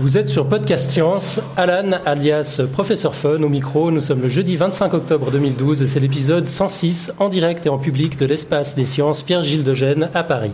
[0.00, 3.90] Vous êtes sur Podcast Science, Alan alias Professeur Fun au micro.
[3.90, 7.76] Nous sommes le jeudi 25 octobre 2012 et c'est l'épisode 106 en direct et en
[7.76, 10.52] public de l'espace des sciences Pierre-Gilles de Gênes à Paris.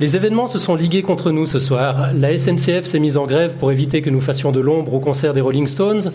[0.00, 2.10] Les événements se sont ligués contre nous ce soir.
[2.14, 5.34] La SNCF s'est mise en grève pour éviter que nous fassions de l'ombre au concert
[5.34, 6.12] des Rolling Stones.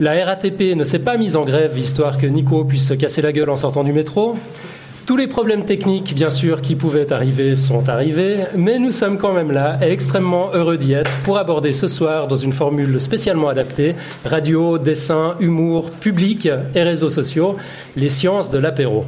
[0.00, 3.32] La RATP ne s'est pas mise en grève histoire que Nico puisse se casser la
[3.32, 4.36] gueule en sortant du métro.
[5.04, 9.34] Tous les problèmes techniques, bien sûr, qui pouvaient arriver sont arrivés, mais nous sommes quand
[9.34, 13.50] même là et extrêmement heureux d'y être pour aborder ce soir, dans une formule spécialement
[13.50, 17.56] adaptée, radio, dessin, humour, public et réseaux sociaux,
[17.96, 19.04] les sciences de l'apéro.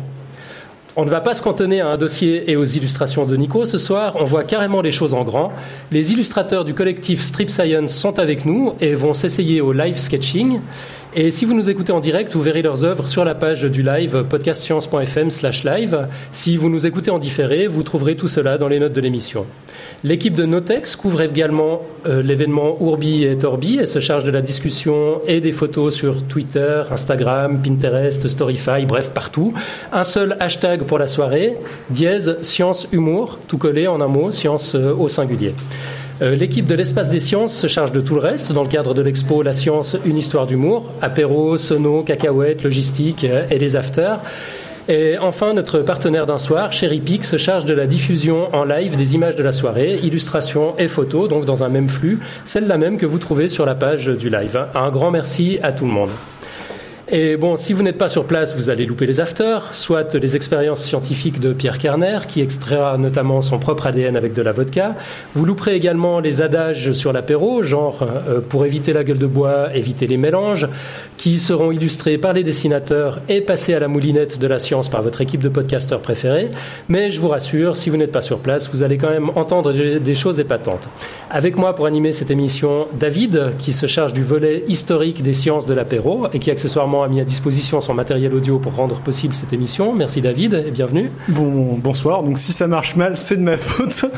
[0.94, 3.78] On ne va pas se cantonner à un dossier et aux illustrations de Nico ce
[3.78, 5.50] soir, on voit carrément les choses en grand.
[5.90, 10.60] Les illustrateurs du collectif Strip Science sont avec nous et vont s'essayer au live sketching.
[11.14, 13.82] Et si vous nous écoutez en direct, vous verrez leurs œuvres sur la page du
[13.82, 16.08] live podcastscience.fm slash live.
[16.30, 19.46] Si vous nous écoutez en différé, vous trouverez tout cela dans les notes de l'émission.
[20.04, 24.42] L'équipe de Notex couvre également euh, l'événement Urbi et Torbi et se charge de la
[24.42, 29.54] discussion et des photos sur Twitter, Instagram, Pinterest, Storyfy, bref, partout.
[29.92, 31.56] Un seul hashtag pour la soirée,
[31.90, 35.54] dièse science humour, tout collé en un mot, science euh, au singulier.
[36.20, 38.94] Euh, l'équipe de l'espace des sciences se charge de tout le reste dans le cadre
[38.94, 44.20] de l'expo La science, une histoire d'humour, apéro, sono, cacahuètes, logistique et les afters.
[44.92, 48.94] Et enfin, notre partenaire d'un soir, Cherry Peak, se charge de la diffusion en live
[48.94, 52.98] des images de la soirée, illustrations et photos, donc dans un même flux, celle-là même
[52.98, 54.66] que vous trouvez sur la page du live.
[54.74, 56.10] Un grand merci à tout le monde.
[57.14, 60.34] Et bon, si vous n'êtes pas sur place, vous allez louper les afters, soit les
[60.34, 64.94] expériences scientifiques de Pierre Kerner, qui extraira notamment son propre ADN avec de la vodka.
[65.34, 69.76] Vous louperez également les adages sur l'apéro, genre euh, pour éviter la gueule de bois,
[69.76, 70.66] éviter les mélanges,
[71.18, 75.02] qui seront illustrés par les dessinateurs et passés à la moulinette de la science par
[75.02, 76.48] votre équipe de podcasteurs préférés.
[76.88, 79.74] Mais je vous rassure, si vous n'êtes pas sur place, vous allez quand même entendre
[79.74, 80.88] des choses épatantes.
[81.34, 85.64] Avec moi pour animer cette émission, David, qui se charge du volet historique des sciences
[85.64, 89.34] de l'apéro et qui accessoirement a mis à disposition son matériel audio pour rendre possible
[89.34, 89.94] cette émission.
[89.94, 91.10] Merci David et bienvenue.
[91.28, 92.22] Bon, bonsoir.
[92.22, 94.12] Donc si ça marche mal, c'est de ma faute.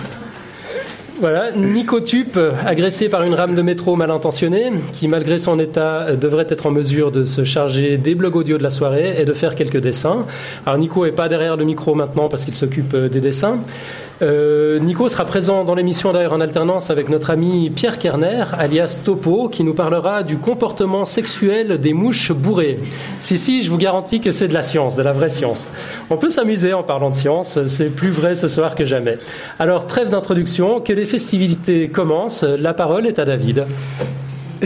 [1.20, 2.36] Voilà, Nico Tup,
[2.66, 6.72] agressé par une rame de métro mal intentionnée, qui malgré son état devrait être en
[6.72, 10.26] mesure de se charger des blogs audio de la soirée et de faire quelques dessins.
[10.66, 13.60] Alors Nico est pas derrière le micro maintenant parce qu'il s'occupe des dessins.
[14.22, 19.00] Euh, Nico sera présent dans l'émission d'ailleurs en alternance avec notre ami Pierre Kerner, alias
[19.04, 22.78] Topo, qui nous parlera du comportement sexuel des mouches bourrées.
[23.20, 25.68] Si, si, je vous garantis que c'est de la science, de la vraie science.
[26.10, 29.18] On peut s'amuser en parlant de science, c'est plus vrai ce soir que jamais.
[29.58, 33.66] Alors, trêve d'introduction, que les festivités commencent, la parole est à David.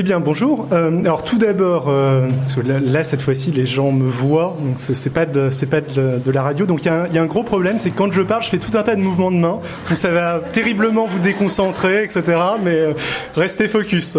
[0.00, 0.68] Eh bien, bonjour.
[0.70, 2.28] Euh, alors, tout d'abord, euh,
[2.64, 6.66] là, cette fois-ci, les gens me voient, donc c'est pas c'est pas de, la radio.
[6.66, 8.78] Donc, il y, a un gros problème, c'est que quand je parle, je fais tout
[8.78, 9.58] un tas de mouvements de main,
[9.88, 12.22] donc ça va terriblement vous déconcentrer, etc.
[12.62, 12.92] Mais euh,
[13.34, 14.16] restez focus.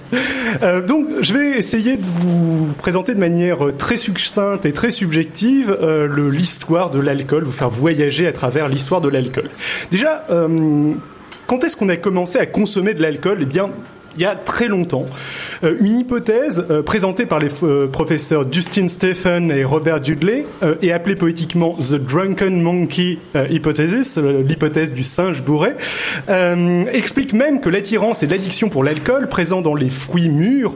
[0.88, 5.78] donc, je vais essayer de vous présenter de manière très succincte et très subjective
[6.32, 9.50] l'histoire de l'alcool, vous faire voyager à travers l'histoire de l'alcool.
[9.92, 10.26] Déjà.
[11.46, 13.38] quand est-ce qu'on a commencé à consommer de l'alcool?
[13.42, 13.70] Eh bien,
[14.16, 15.06] il y a très longtemps.
[15.62, 20.46] Euh, une hypothèse euh, présentée par les euh, professeurs Justin Stephen et Robert Dudley
[20.82, 23.18] et appelée poétiquement The Drunken Monkey
[23.50, 25.70] Hypothesis, l'hypothèse du singe bourré,
[26.92, 30.74] explique même que l'attirance et l'addiction pour l'alcool présent dans les fruits mûrs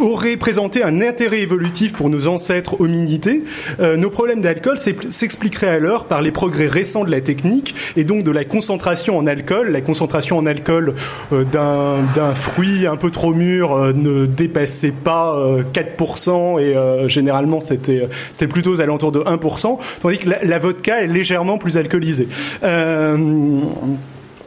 [0.00, 3.42] auraient présenté un intérêt évolutif pour nos ancêtres hominités.
[3.80, 8.30] nos problèmes d'alcool s'expliqueraient alors par les progrès récents de la technique et donc de
[8.30, 10.94] la concentration en alcool, la concentration en alcool
[11.30, 15.36] d'un fruit un peu trop mûr ne dépassait pas
[15.72, 20.58] 4% euh, et euh, généralement c'était c'était plutôt aux alentours de 1%, tandis que la,
[20.58, 22.28] vodka est légèrement plus alcoolisée.
[22.62, 23.60] Euh,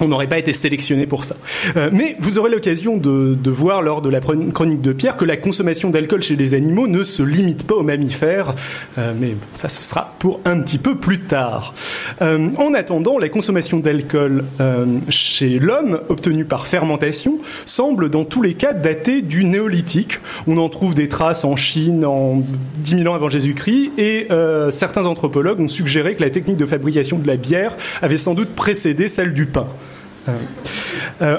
[0.03, 1.35] on n'aurait pas été sélectionné pour ça.
[1.77, 5.37] Euh, mais vous aurez l'occasion de, voir lors de la chronique de Pierre que la
[5.37, 8.55] consommation d'alcool chez les animaux ne se limite pas aux mammifères,
[8.97, 11.73] euh, mais ça ce sera pour un petit peu plus tard.
[12.21, 14.43] Euh, en attendant, la consommation d'alcool
[15.09, 20.19] chez l'homme, obtenue par fermentation, semble dans tous les cas dater du néolithique.
[20.47, 22.43] On en trouve des traces en Chine en
[22.79, 24.27] 10 000 ans avant Jésus-Christ, et
[24.71, 28.49] certains anthropologues ont suggéré que la technique de fabrication de la bière avait sans doute
[28.49, 29.67] précédé celle du pain.
[30.29, 30.37] Euh,
[31.21, 31.37] euh,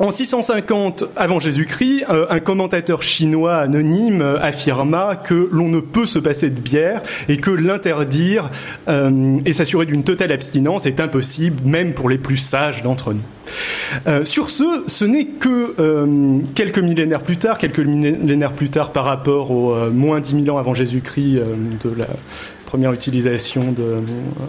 [0.00, 6.18] En 650 avant Jésus-Christ, euh, un commentateur chinois anonyme affirma que l'on ne peut se
[6.18, 8.50] passer de bière et que l'interdire
[8.88, 14.24] et s'assurer d'une totale abstinence est impossible, même pour les plus sages d'entre nous.
[14.24, 19.52] sur ce, ce n'est que quelques millénaires plus tard, quelques millénaires plus tard par rapport
[19.52, 21.38] au moins 10 000 ans avant Jésus-Christ
[21.84, 22.08] de la
[22.74, 24.00] première utilisation de euh,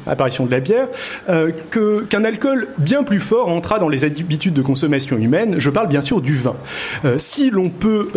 [0.07, 0.88] apparition de la bière,
[1.30, 5.57] euh, que qu'un alcool bien plus fort entra dans les habitudes de consommation humaine.
[5.60, 6.56] Je parle bien sûr du vin.
[7.04, 8.10] Euh, si l'on peut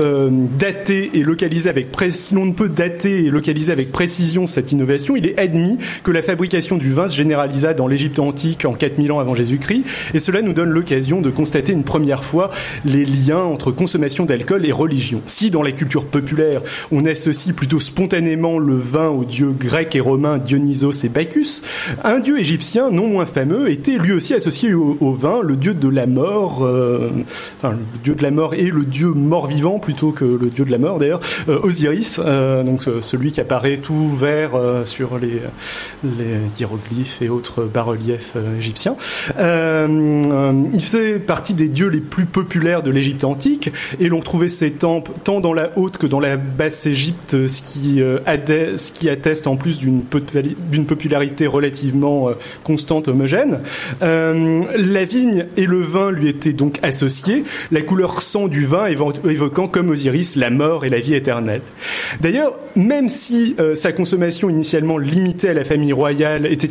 [0.58, 1.88] dater et localiser avec
[2.32, 6.22] l'on ne peut dater et localiser avec précision cette innovation, il est admis que la
[6.22, 9.84] fabrication du vin se généralisa dans l'Égypte antique en 4000 ans avant Jésus-Christ,
[10.14, 12.48] et cela nous donne l'occasion de constater une première fois
[12.86, 15.20] les liens entre consommation d'alcool et religion.
[15.26, 16.62] Si dans la culture populaire
[16.92, 19.52] on associe plutôt spontanément le vin aux dieux
[19.98, 21.62] grecs romains Dionysos et Bacchus,
[22.04, 25.88] un dieu égyptien non moins fameux était lui aussi associé au, vin, le dieu de
[25.88, 27.10] la mort, euh,
[27.56, 30.70] enfin le dieu de la mort et le dieu mort-vivant plutôt que le dieu de
[30.70, 34.52] la mort d'ailleurs, euh, Osiris, euh, donc celui qui apparaît tout vert
[34.84, 35.40] sur les,
[36.04, 38.96] les hiéroglyphes et autres bas-reliefs égyptiens.
[39.38, 44.72] il faisait partie des dieux les plus populaires de l'Égypte antique et l'on trouvait ses
[44.72, 49.46] temples tant dans la haute que dans la basse Égypte, ce qui, ce qui atteste
[49.46, 52.32] en plus du d'une popularité relativement euh,
[52.64, 53.60] constante, homogène.
[54.02, 58.86] Euh, la vigne et le vin lui étaient donc associés, la couleur sang du vin
[58.86, 61.62] évoquant comme Osiris la mort et la vie éternelle.
[62.20, 66.68] D'ailleurs, même si euh, sa consommation initialement limitée à la famille royale était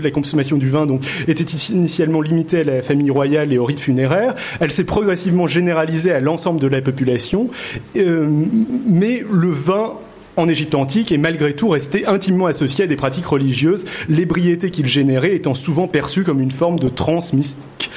[0.00, 3.80] la consommation du vin donc était initialement limitée à la famille royale et au rite
[3.80, 7.48] funéraire, elle s'est progressivement généralisée à l'ensemble de la population.
[7.94, 9.94] mais le vin
[10.38, 14.86] en Égypte antique et malgré tout resté intimement associé à des pratiques religieuses, l'ébriété qu'il
[14.86, 17.90] générait étant souvent perçue comme une forme de transe mystique.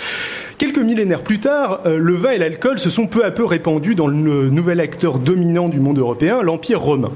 [0.57, 3.95] Quelques millénaires plus tard, euh, le vin et l'alcool se sont peu à peu répandus
[3.95, 7.11] dans le nouvel acteur dominant du monde européen, l'Empire romain.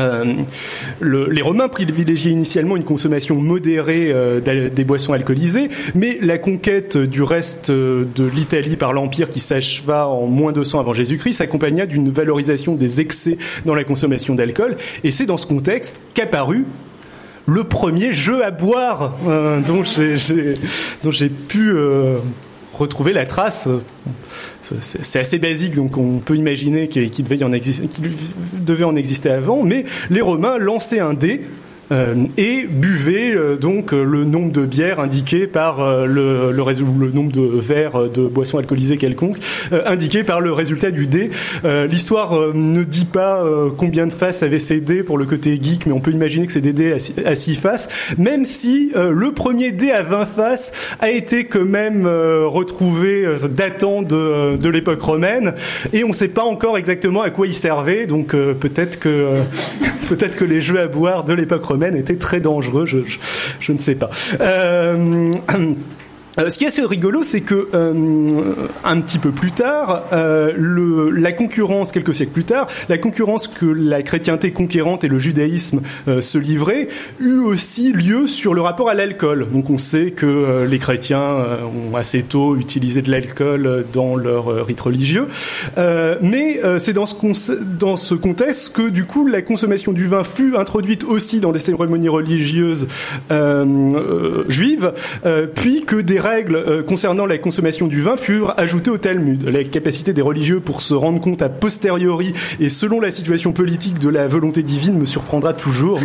[0.00, 0.34] Euh,
[1.02, 7.22] les Romains privilégiaient initialement une consommation modérée euh, des boissons alcoolisées, mais la conquête du
[7.22, 12.10] reste euh, de l'Italie par l'Empire qui s'acheva en moins 200 avant Jésus-Christ s'accompagna d'une
[12.10, 16.66] valorisation des excès dans la consommation d'alcool, et c'est dans ce contexte qu'apparut
[17.46, 19.16] le premier jeu à boire
[19.66, 21.74] dont j'ai pu
[22.80, 23.68] retrouver la trace.
[24.62, 30.58] C'est assez basique, donc on peut imaginer qu'il devait, en exister avant, mais les Romains
[30.58, 31.42] lançaient un dé
[32.36, 37.32] et buvez euh, donc euh, le nombre de bières indiqué par le, le, le nombre
[37.32, 39.38] de verres de boissons alcoolisées quelconques
[39.86, 41.30] indiqué par le résultat du dé.
[41.64, 43.44] L'histoire ne dit pas
[43.76, 46.52] combien de faces avaient ces dés pour le côté geek, mais on peut imaginer que
[46.52, 47.88] c'est des dés à 6 faces,
[48.18, 54.56] même si le premier dé à 20 faces a été quand même retrouvé datant de,
[54.56, 55.54] de l'époque romaine,
[55.92, 59.26] et on ne sait pas encore exactement à quoi il servait, donc peut-être que
[60.08, 63.94] peut-être que les jeux à boire de l'époque romaine était très dangereux, je, ne sais
[63.94, 64.10] pas.
[64.40, 65.32] Euh,
[66.48, 68.54] ce qui est assez rigolo, c'est que euh,
[68.84, 73.48] un petit peu plus tard, euh, le, la concurrence, quelques siècles plus tard, la concurrence
[73.48, 76.88] que la chrétienté conquérante et le judaïsme se livraient,
[77.20, 79.48] eut aussi lieu sur le rapport à l'alcool.
[79.52, 81.36] Donc on sait que les chrétiens
[81.90, 85.26] ont assez tôt utilisé de l'alcool dans leur rite religieux,
[85.76, 90.56] mais c'est dans ce, dans ce contexte que du coup la consommation du vin fut
[90.56, 92.88] introduite aussi dans les cérémonies religieuses
[94.48, 94.92] juives,
[95.54, 99.44] puis que des règles euh, concernant la consommation du vin furent ajoutées au Talmud.
[99.48, 103.98] La capacité des religieux pour se rendre compte a posteriori et selon la situation politique
[103.98, 106.00] de la volonté divine me surprendra toujours,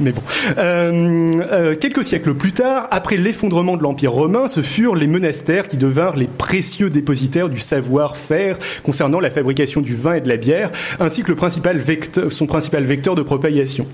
[0.00, 0.22] mais, bon.
[0.58, 5.68] Euh, euh, quelques siècles plus tard, après l'effondrement de l'Empire romain, ce furent les monastères
[5.68, 10.36] qui devinrent les précieux dépositaires du savoir-faire concernant la fabrication du vin et de la
[10.36, 13.86] bière, ainsi que principal vecteur, son principal vecteur de propagation.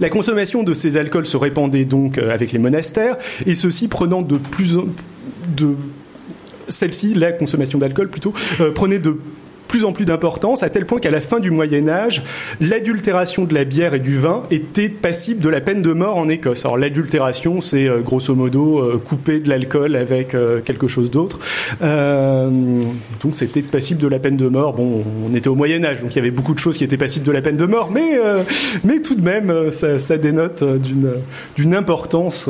[0.00, 4.22] La consommation de ces alcools se répandait donc euh, avec les monastères, et ceux-ci prenant
[4.22, 4.86] de plus en
[5.56, 5.76] de
[6.68, 9.18] celle-ci, la consommation d'alcool plutôt, euh, prenait de
[9.72, 12.22] plus en plus d'importance, à tel point qu'à la fin du Moyen Âge,
[12.60, 16.28] l'adultération de la bière et du vin était passible de la peine de mort en
[16.28, 16.66] Écosse.
[16.66, 21.38] Alors l'adultération, c'est euh, grosso modo euh, couper de l'alcool avec euh, quelque chose d'autre.
[21.80, 24.74] donc c'était passible de la peine de mort.
[24.74, 26.98] Bon, on était au Moyen Âge, donc il y avait beaucoup de choses qui étaient
[26.98, 28.18] passibles de la peine de mort, mais
[28.84, 31.12] mais tout de même, ça, ça dénote d'une
[31.56, 32.46] d'une importance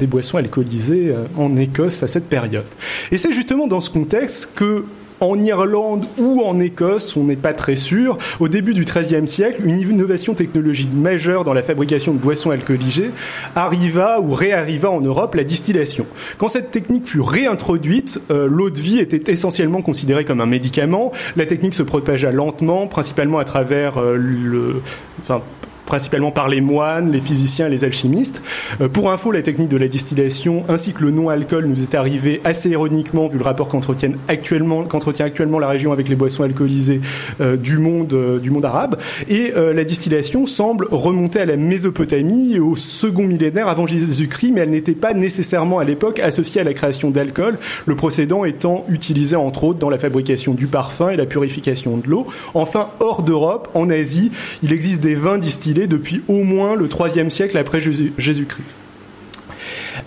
[0.00, 2.66] des boissons alcoolisées en Écosse à cette période.
[3.12, 4.84] Et c'est justement dans ce contexte que
[5.20, 8.18] en Irlande ou en Écosse, on n'est pas très sûr.
[8.40, 13.10] Au début du XIIIe siècle, une innovation technologique majeure dans la fabrication de boissons alcoolisées
[13.54, 16.06] arriva ou réarriva en Europe la distillation.
[16.38, 21.12] Quand cette technique fut réintroduite, euh, l'eau de vie était essentiellement considérée comme un médicament.
[21.36, 24.82] La technique se propagea lentement, principalement à travers euh, le,
[25.20, 25.42] enfin,
[25.86, 28.42] principalement par les moines, les physiciens les alchimistes.
[28.80, 32.40] Euh, pour info, la technique de la distillation ainsi que le non-alcool nous est arrivé
[32.44, 37.00] assez ironiquement vu le rapport qu'entretient actuellement, qu'entretient actuellement la région avec les boissons alcoolisées
[37.40, 38.96] euh, du monde euh, du monde arabe.
[39.28, 44.70] Et la distillation semble remonter à la Mésopotamie au second millénaire avant Jésus-Christ, mais elle
[44.70, 49.64] n'était pas nécessairement à l'époque associée à la création d'alcool, le procédant étant utilisé entre
[49.64, 52.26] autres dans la fabrication du parfum et la purification de l'eau.
[52.54, 54.30] Enfin, hors d'Europe, en Asie,
[54.62, 58.64] il existe des vins distillés depuis au moins le IIIe siècle après Jésus-Christ.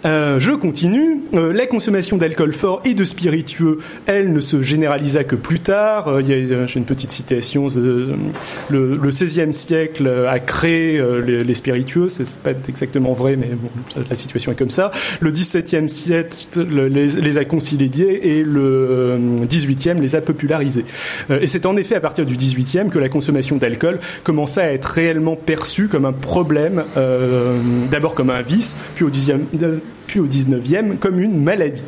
[0.05, 1.23] Euh, je continue.
[1.33, 6.07] Euh, la consommation d'alcool fort et de spiritueux, elle ne se généralisa que plus tard.
[6.07, 7.67] Euh, j'ai une petite citation.
[7.75, 8.15] le,
[8.69, 12.09] le 16e siècle a créé les, spiritueux.
[12.09, 13.49] C'est pas exactement vrai, mais
[14.09, 14.91] la situation est comme ça.
[15.19, 19.17] Le 17e siècle les, les, a consolidés et le
[19.49, 20.85] 18e les a popularisés.
[21.29, 24.85] et c'est en effet à partir du 18e que la consommation d'alcool commença à être
[24.85, 26.83] réellement perçue comme un problème,
[27.91, 29.39] d'abord comme un vice, puis au 10e,
[30.07, 31.83] puis au 19e comme une maladie.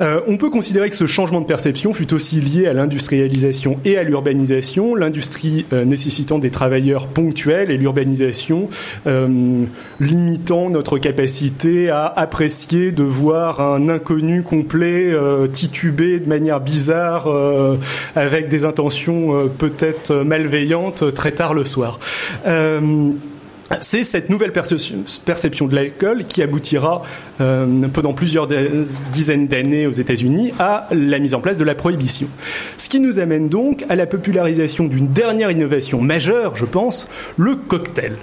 [0.00, 3.96] Euh, on peut considérer que ce changement de perception fut aussi lié à l'industrialisation et
[3.96, 8.68] à l'urbanisation, l'industrie euh, nécessitant des travailleurs ponctuels et l'urbanisation
[9.06, 9.64] euh,
[10.00, 15.12] limitant notre capacité à apprécier de voir un inconnu complet
[15.52, 17.28] tituber de manière bizarre
[18.14, 21.98] avec des intentions peut-être malveillantes très tard le soir.
[23.80, 27.02] C'est cette nouvelle perception de l'alcool qui aboutira
[27.40, 28.46] euh, pendant plusieurs
[29.12, 32.28] dizaines d'années aux États-Unis à la mise en place de la prohibition.
[32.76, 37.54] Ce qui nous amène donc à la popularisation d'une dernière innovation majeure, je pense, le
[37.54, 38.16] cocktail.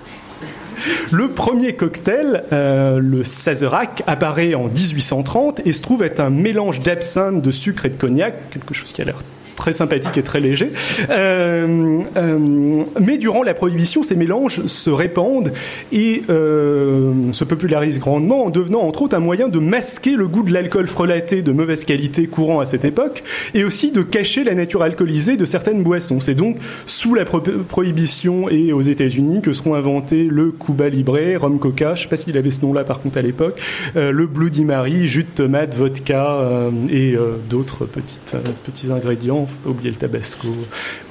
[1.12, 6.80] Le premier cocktail, euh, le Sazerac, apparaît en 1830 et se trouve être un mélange
[6.80, 9.18] d'absinthe, de sucre et de cognac, quelque chose qui a l'air
[9.62, 10.72] très sympathique et très léger.
[11.12, 15.52] Euh, euh, mais durant la prohibition, ces mélanges se répandent
[15.92, 20.42] et euh, se popularisent grandement en devenant entre autres un moyen de masquer le goût
[20.42, 23.22] de l'alcool frelaté de mauvaise qualité courant à cette époque
[23.54, 26.20] et aussi de cacher la nature alcoolisée de certaines boissons.
[26.20, 31.60] C'est donc sous la prohibition et aux États-Unis que seront inventés le Cuba Libre, rhum
[31.60, 33.62] coca, je sais pas s'il avait ce nom-là par contre à l'époque,
[33.94, 36.48] le Bloody Mary, jus de tomate, vodka
[36.90, 37.16] et
[37.48, 40.50] d'autres petites petits ingrédients oublier le tabasco,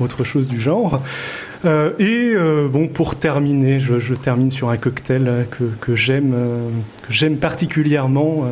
[0.01, 1.03] autre chose du genre.
[1.65, 6.33] Euh, et euh, bon, pour terminer, je, je, termine sur un cocktail que, que j'aime,
[6.35, 6.69] euh,
[7.03, 8.45] que j'aime particulièrement.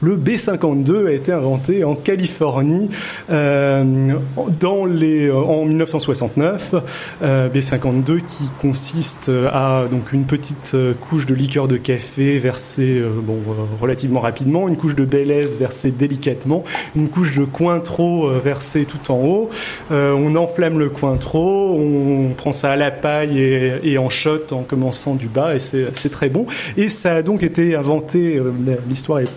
[0.00, 2.90] Le B52 a été inventé en Californie
[3.28, 6.74] dans les en 1969.
[7.22, 13.38] B52 qui consiste à donc une petite couche de liqueur de café versée bon
[13.80, 16.64] relativement rapidement, une couche de belaise versée délicatement,
[16.96, 19.50] une couche de cointreau versée tout en haut.
[19.90, 25.28] on enflamme le cointreau, on prend à la paille et, en shot en commençant du
[25.28, 26.46] bas et c'est très bon.
[26.76, 28.52] Et ça a donc été inventé, euh,
[28.88, 29.30] l'histoire est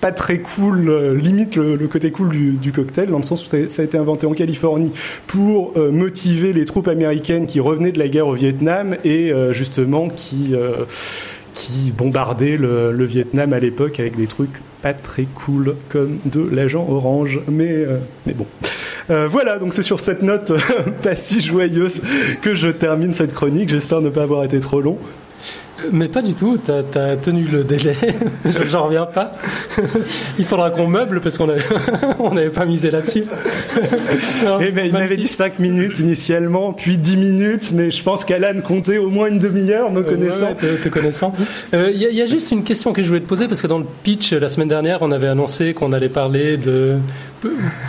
[0.00, 3.56] pas très cool, euh, limite le, côté cool du, cocktail, dans le sens où ça,
[3.56, 4.92] a été inventé en Californie
[5.26, 10.08] pour euh, motiver les troupes américaines qui revenaient de la guerre au Vietnam et justement
[10.08, 10.54] qui
[11.54, 16.86] qui bombardaient le, Vietnam à l'époque avec des trucs pas très cool comme de l'agent
[16.88, 17.84] orange, mais
[18.26, 18.46] mais bon.
[19.10, 20.58] Euh, voilà, donc c'est sur cette note euh,
[21.02, 22.00] pas si joyeuse
[22.42, 23.68] que je termine cette chronique.
[23.68, 24.98] J'espère ne pas avoir été trop long.
[25.92, 27.96] Mais pas du tout, t'as as tenu le délai,
[28.66, 29.32] j'en reviens pas.
[30.38, 33.24] il faudra qu'on meuble parce qu'on n'avait pas misé là-dessus.
[34.60, 38.60] eh ben, il m'avait dit 5 minutes initialement, puis 10 minutes, mais je pense qu'Alan
[38.62, 40.54] comptait au moins une demi-heure, me connaissant.
[40.54, 41.34] te, connaissant.
[41.72, 43.78] Il euh, y, a juste une question que je voulais te poser parce que dans
[43.78, 46.96] le pitch la semaine dernière, on avait annoncé qu'on allait parler de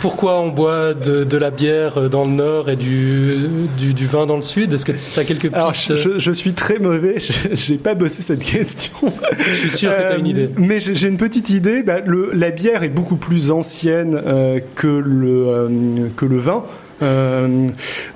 [0.00, 4.42] pourquoi on boit de, la bière dans le nord et du, du, vin dans le
[4.42, 4.72] sud?
[4.72, 6.18] Est-ce que tu as quelques pistes?
[6.18, 7.16] je, suis très mauvais,
[7.52, 8.96] j'ai pas bossé cette question.
[9.38, 10.44] Je suis sûr que tu as une idée.
[10.44, 11.82] Euh, mais j'ai une petite idée.
[11.82, 16.64] Bah, le, la bière est beaucoup plus ancienne euh, que, le, euh, que le vin.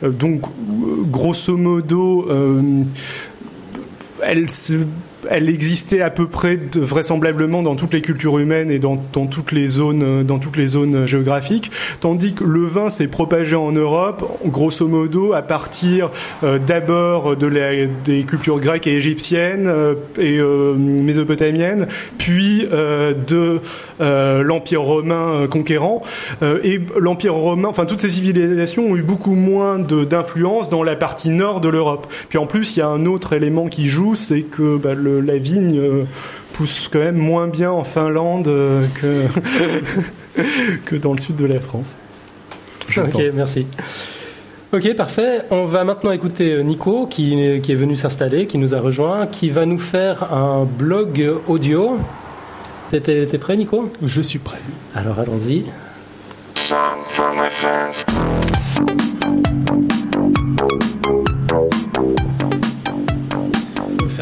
[0.03, 0.43] donc,
[1.11, 2.29] grosso modo,
[4.23, 4.75] elle se
[5.31, 9.27] elle existait à peu près de, vraisemblablement dans toutes les cultures humaines et dans, dans,
[9.27, 11.71] toutes les zones dans toutes les zones géographiques.
[12.01, 16.11] Tandis que le vin s'est propagé en Europe grosso modo à partir
[16.43, 21.87] euh, d'abord de la, des cultures grecques et égyptiennes euh, et euh, mésopotamiennes
[22.19, 23.61] puis de
[24.01, 26.03] l'empire romain conquérant.
[26.43, 31.31] Et l'empire romain enfin toutes ces civilisations ont eu beaucoup moins d'influence dans la partie
[31.31, 32.07] nord de l'Europe.
[32.29, 35.37] Puis en plus il y a un autre élément qui joue c'est que bah, la
[35.37, 36.05] vigne euh,
[36.53, 39.27] pousse quand même moins bien en Finlande euh, que,
[40.85, 41.99] que dans le sud de la France.
[42.97, 43.67] ok, merci.
[44.73, 45.43] Ok, parfait.
[45.51, 49.27] On va maintenant écouter euh, Nico qui, qui est venu s'installer, qui nous a rejoint,
[49.27, 51.99] qui va nous faire un blog audio.
[52.91, 53.91] T'es prêt, Nico?
[54.03, 54.61] Je suis prêt.
[54.95, 55.65] Alors allons-y.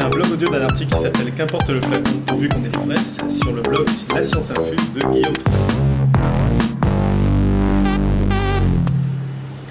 [0.01, 2.95] C'est un blog audio d'un article qui s'appelle Qu'importe le flacon, pourvu qu'on ait la
[2.95, 5.33] presse, sur le blog La Science Infuse de Guillaume.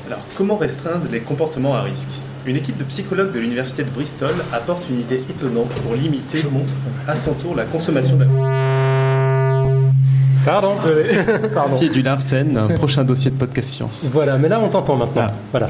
[0.06, 2.08] Alors, comment restreindre les comportements à risque?
[2.46, 6.44] Une équipe de psychologues de l'université de Bristol apporte une idée étonnante pour limiter
[7.08, 8.38] à son tour la consommation d'alcool.
[10.44, 10.74] Pardon,
[11.52, 11.76] Pardon.
[11.76, 14.06] C'est du Larsen, un prochain dossier de podcast science.
[14.10, 15.26] Voilà, mais là on t'entend maintenant.
[15.28, 15.32] Ah.
[15.50, 15.68] Voilà.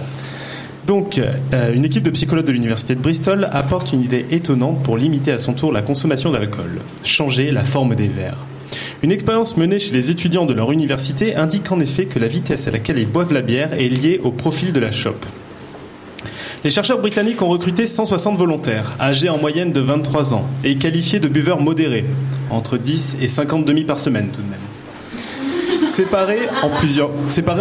[0.90, 4.96] Donc, euh, une équipe de psychologues de l'université de Bristol apporte une idée étonnante pour
[4.96, 8.44] limiter à son tour la consommation d'alcool changer la forme des verres.
[9.04, 12.66] Une expérience menée chez les étudiants de leur université indique en effet que la vitesse
[12.66, 15.24] à laquelle ils boivent la bière est liée au profil de la chope.
[16.64, 21.20] Les chercheurs britanniques ont recruté 160 volontaires, âgés en moyenne de 23 ans, et qualifiés
[21.20, 22.04] de buveurs modérés,
[22.50, 24.69] entre 10 et 50 demi par semaine tout de même.
[26.00, 26.70] Séparés en,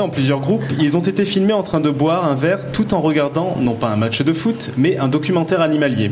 [0.08, 3.58] plusieurs, groupes, ils ont été filmés en train de boire un verre tout en regardant,
[3.60, 6.10] non pas un match de foot, mais un documentaire animalier.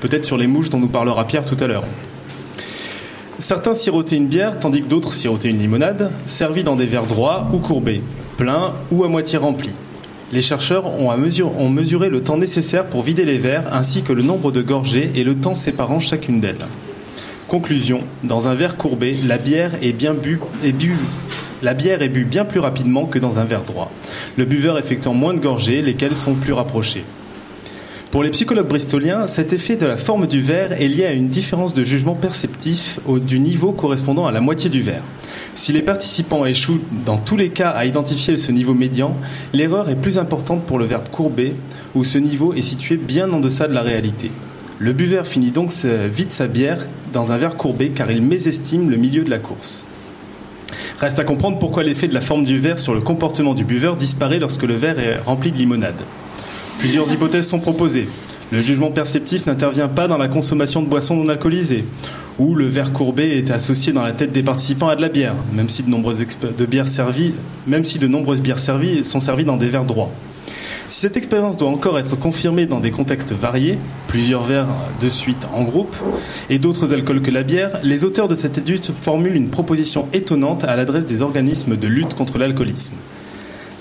[0.00, 1.84] Peut-être sur les mouches dont nous parlera Pierre tout à l'heure.
[3.38, 7.46] Certains sirotaient une bière, tandis que d'autres sirotaient une limonade, servie dans des verres droits
[7.52, 8.02] ou courbés,
[8.36, 9.70] pleins ou à moitié remplis.
[10.32, 14.50] Les chercheurs ont, mesuré le temps nécessaire pour vider les verres, ainsi que le nombre
[14.50, 16.66] de gorgées et le temps séparant chacune d'elles.
[17.46, 20.96] Conclusion, dans un verre courbé, la bière est bien bu, bu
[21.62, 23.90] la bière est bue bien plus rapidement que dans un verre droit,
[24.36, 27.04] le buveur effectuant moins de gorgées, lesquelles sont plus rapprochées.
[28.10, 31.28] Pour les psychologues bristoliens, cet effet de la forme du verre est lié à une
[31.28, 35.04] différence de jugement perceptif du niveau correspondant à la moitié du verre.
[35.54, 39.16] Si les participants échouent dans tous les cas à identifier ce niveau médian,
[39.52, 41.54] l'erreur est plus importante pour le verbe courbé,
[41.94, 44.32] où ce niveau est situé bien en deçà de la réalité.
[44.80, 48.96] Le buveur finit donc vite sa bière dans un verre courbé car il mésestime le
[48.96, 49.86] milieu de la course.
[51.00, 53.96] Reste à comprendre pourquoi l'effet de la forme du verre sur le comportement du buveur
[53.96, 56.02] disparaît lorsque le verre est rempli de limonade.
[56.78, 58.08] Plusieurs hypothèses sont proposées.
[58.52, 61.84] Le jugement perceptif n'intervient pas dans la consommation de boissons non alcoolisées,
[62.38, 65.36] ou le verre courbé est associé dans la tête des participants à de la bière,
[65.52, 66.18] même si de nombreuses,
[66.68, 66.86] bières
[67.66, 70.10] même si de nombreuses bières servies sont servies dans des verres droits.
[70.90, 74.66] Si cette expérience doit encore être confirmée dans des contextes variés, plusieurs verres
[75.00, 75.94] de suite en groupe,
[76.48, 80.64] et d'autres alcools que la bière, les auteurs de cette étude formulent une proposition étonnante
[80.64, 82.96] à l'adresse des organismes de lutte contre l'alcoolisme.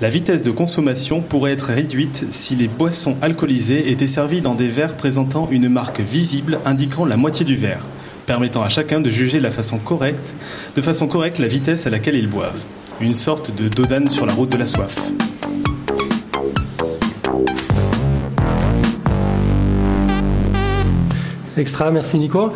[0.02, 4.68] La vitesse de consommation pourrait être réduite si les boissons alcoolisées étaient servies dans des
[4.68, 7.88] verres présentant une marque visible indiquant la moitié du verre,
[8.28, 12.62] permettant à chacun de juger de façon correcte la vitesse à laquelle ils boivent.
[13.02, 14.96] Une sorte de dodane sur la route de la soif.
[21.58, 22.52] Extra, merci Nico.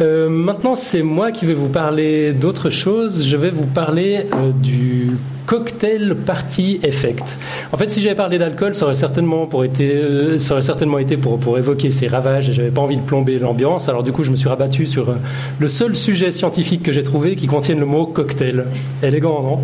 [0.00, 3.26] Euh, maintenant, c'est moi qui vais vous parler d'autre chose.
[3.26, 7.36] Je vais vous parler euh, du cocktail party effect.
[7.72, 10.98] En fait, si j'avais parlé d'alcool, ça aurait certainement pour été, euh, ça aurait certainement
[10.98, 12.48] été pour pour évoquer ses ravages.
[12.48, 13.88] Et j'avais pas envie de plomber l'ambiance.
[13.88, 15.14] Alors du coup, je me suis rabattu sur
[15.58, 18.64] le seul sujet scientifique que j'ai trouvé qui contienne le mot cocktail.
[19.02, 19.58] Élégant, non?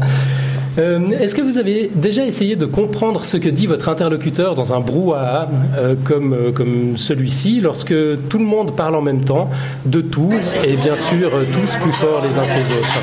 [0.79, 4.73] Euh, est-ce que vous avez déjà essayé de comprendre ce que dit votre interlocuteur dans
[4.73, 7.95] un brouhaha euh, comme, euh, comme celui-ci, lorsque
[8.29, 9.51] tout le monde parle en même temps,
[9.85, 10.33] de tout,
[10.65, 13.01] et bien sûr tous plus fort les uns que les autres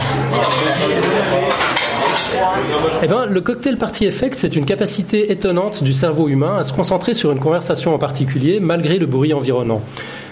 [3.03, 6.73] eh ben, le cocktail party effect, c'est une capacité étonnante du cerveau humain à se
[6.73, 9.81] concentrer sur une conversation en particulier, malgré le bruit environnant.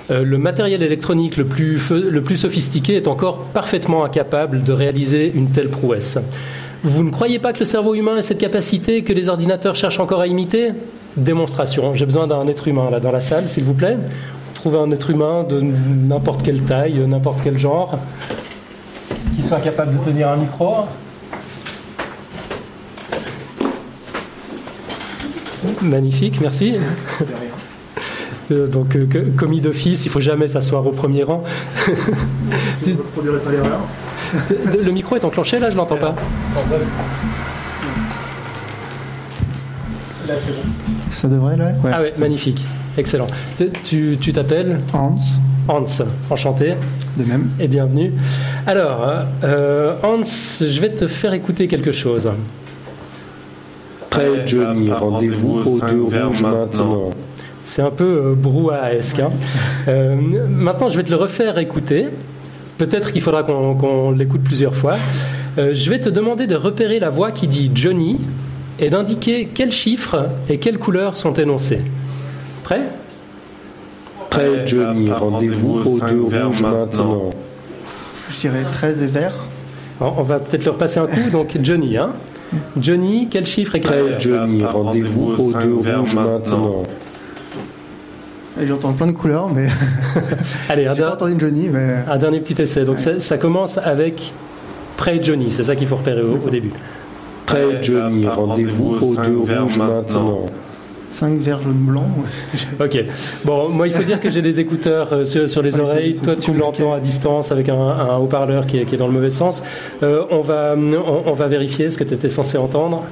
[0.09, 5.49] le matériel électronique le plus, le plus sophistiqué est encore parfaitement incapable de réaliser une
[5.49, 6.19] telle prouesse.
[6.83, 9.99] Vous ne croyez pas que le cerveau humain ait cette capacité que les ordinateurs cherchent
[9.99, 10.71] encore à imiter?
[11.17, 11.95] Démonstration.
[11.95, 13.97] J'ai besoin d'un être humain là dans la salle, s'il vous plaît.
[14.53, 17.97] Trouvez un être humain de n'importe quelle taille, n'importe quel genre,
[19.35, 20.85] qui soit capable de tenir un micro.
[25.81, 26.75] Magnifique, merci.
[28.51, 31.43] Euh, donc, euh, commis d'office, il faut jamais s'asseoir au premier rang.
[34.83, 36.15] Le micro est enclenché là, je l'entends pas.
[40.27, 40.61] Là, c'est bon.
[41.09, 41.91] Ça devrait, là Ouais.
[41.93, 42.63] Ah ouais, magnifique,
[42.97, 43.27] excellent.
[43.83, 45.15] Tu- t'appelles Hans,
[45.67, 45.85] Hans,
[46.29, 46.73] enchanté
[47.17, 47.49] de même.
[47.59, 48.13] et bienvenue.
[48.65, 49.07] Alors,
[49.43, 52.29] euh, Hans, je vais te faire écouter quelque chose.
[54.09, 56.59] Prêt, Johnny, rendez-vous aux deux rouges maintenant.
[56.59, 57.09] maintenant.
[57.63, 59.19] C'est un peu euh, brouhahaesque.
[59.19, 59.31] hein.
[59.87, 60.15] Euh,
[60.49, 62.07] maintenant, je vais te le refaire écouter.
[62.77, 64.95] Peut-être qu'il faudra qu'on l'écoute plusieurs fois.
[65.57, 68.17] Euh, je vais te demander de repérer la voix qui dit Johnny
[68.79, 71.81] et d'indiquer quels chiffres et quelles couleurs sont énoncés.
[72.63, 72.81] Prêt?
[74.29, 76.79] Prêt, Johnny, rendez-vous aux deux rouges maintenant.
[76.79, 77.29] maintenant.
[78.29, 79.33] Je dirais 13 et vert.
[80.01, 81.29] Alors, On va peut-être le repasser un coup.
[81.31, 81.95] Donc, Johnny.
[81.95, 82.11] Hein
[82.77, 86.23] Johnny, quel chiffre et quelle Prêt, Johnny, rendez-vous rendez-vous aux deux rouges maintenant.
[86.23, 86.83] maintenant.
[88.63, 89.67] J'entends plein de couleurs, mais
[90.69, 92.85] Allez, un, j'ai pas entendu Johnny, mais un dernier petit essai.
[92.85, 94.31] Donc, ça, ça commence avec
[94.95, 95.51] Prêt Johnny.
[95.51, 96.71] C'est ça qu'il faut repérer au, au début.
[97.45, 99.87] Prêt, Johnny, rendez-vous aux cinq deux rouges maintenant.
[99.87, 100.45] maintenant.
[101.11, 102.09] 5 vert, jaune, blanc.
[102.81, 103.05] Ok.
[103.45, 106.19] Bon, moi, il faut dire que j'ai des écouteurs euh, sur, sur les Ouais, oreilles.
[106.21, 109.13] Toi, tu l'entends à distance avec un, un haut-parleur qui est, qui est dans le
[109.13, 109.63] mauvais sens.
[110.03, 113.03] Euh, on, va, on, on va vérifier ce que tu étais censé entendre.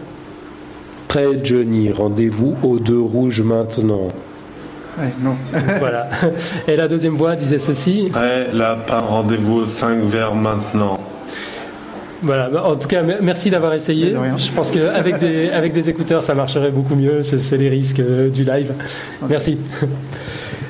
[1.08, 4.10] Prêt, Johnny, rendez-vous aux deux rouges maintenant.
[4.98, 5.36] Ouais, non.
[5.80, 6.08] voilà.
[6.68, 8.10] Et la deuxième voix disait ceci.
[8.12, 11.00] Prêt, lapin, rendez-vous aux 5 vers maintenant.
[12.22, 12.50] Voilà.
[12.50, 14.12] Bah, En tout cas, me- merci d'avoir essayé.
[14.12, 14.38] De rien.
[14.38, 17.22] Je pense qu'avec des, avec des écouteurs, ça marcherait beaucoup mieux.
[17.24, 18.74] C'est c'est les risques euh, du live.
[19.30, 19.58] Merci.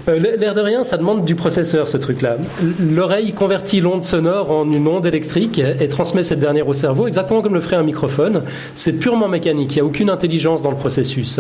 [0.08, 2.38] Euh, L'air de rien, ça demande du processeur, ce truc-là.
[2.80, 7.42] L'oreille convertit l'onde sonore en une onde électrique et transmet cette dernière au cerveau, exactement
[7.42, 8.44] comme le ferait un microphone.
[8.76, 11.40] C'est purement mécanique, il n'y a aucune intelligence dans le processus.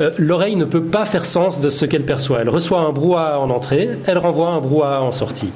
[0.00, 2.40] Euh, L'oreille ne peut pas faire sens de ce qu'elle perçoit.
[2.40, 5.50] Elle reçoit un brouhaha en entrée, elle renvoie un brouhaha en sortie.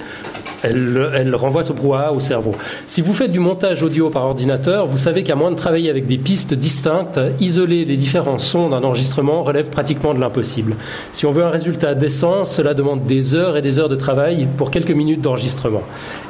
[0.62, 2.52] Elle, renvoie ce brouhaha au cerveau.
[2.86, 6.06] Si vous faites du montage audio par ordinateur, vous savez qu'à moins de travailler avec
[6.06, 10.74] des pistes distinctes, isoler les différents sons d'un enregistrement relève pratiquement de l'impossible.
[11.12, 14.46] Si on veut un résultat décent, cela demande des heures et des heures de travail
[14.56, 15.82] pour quelques minutes d'enregistrement.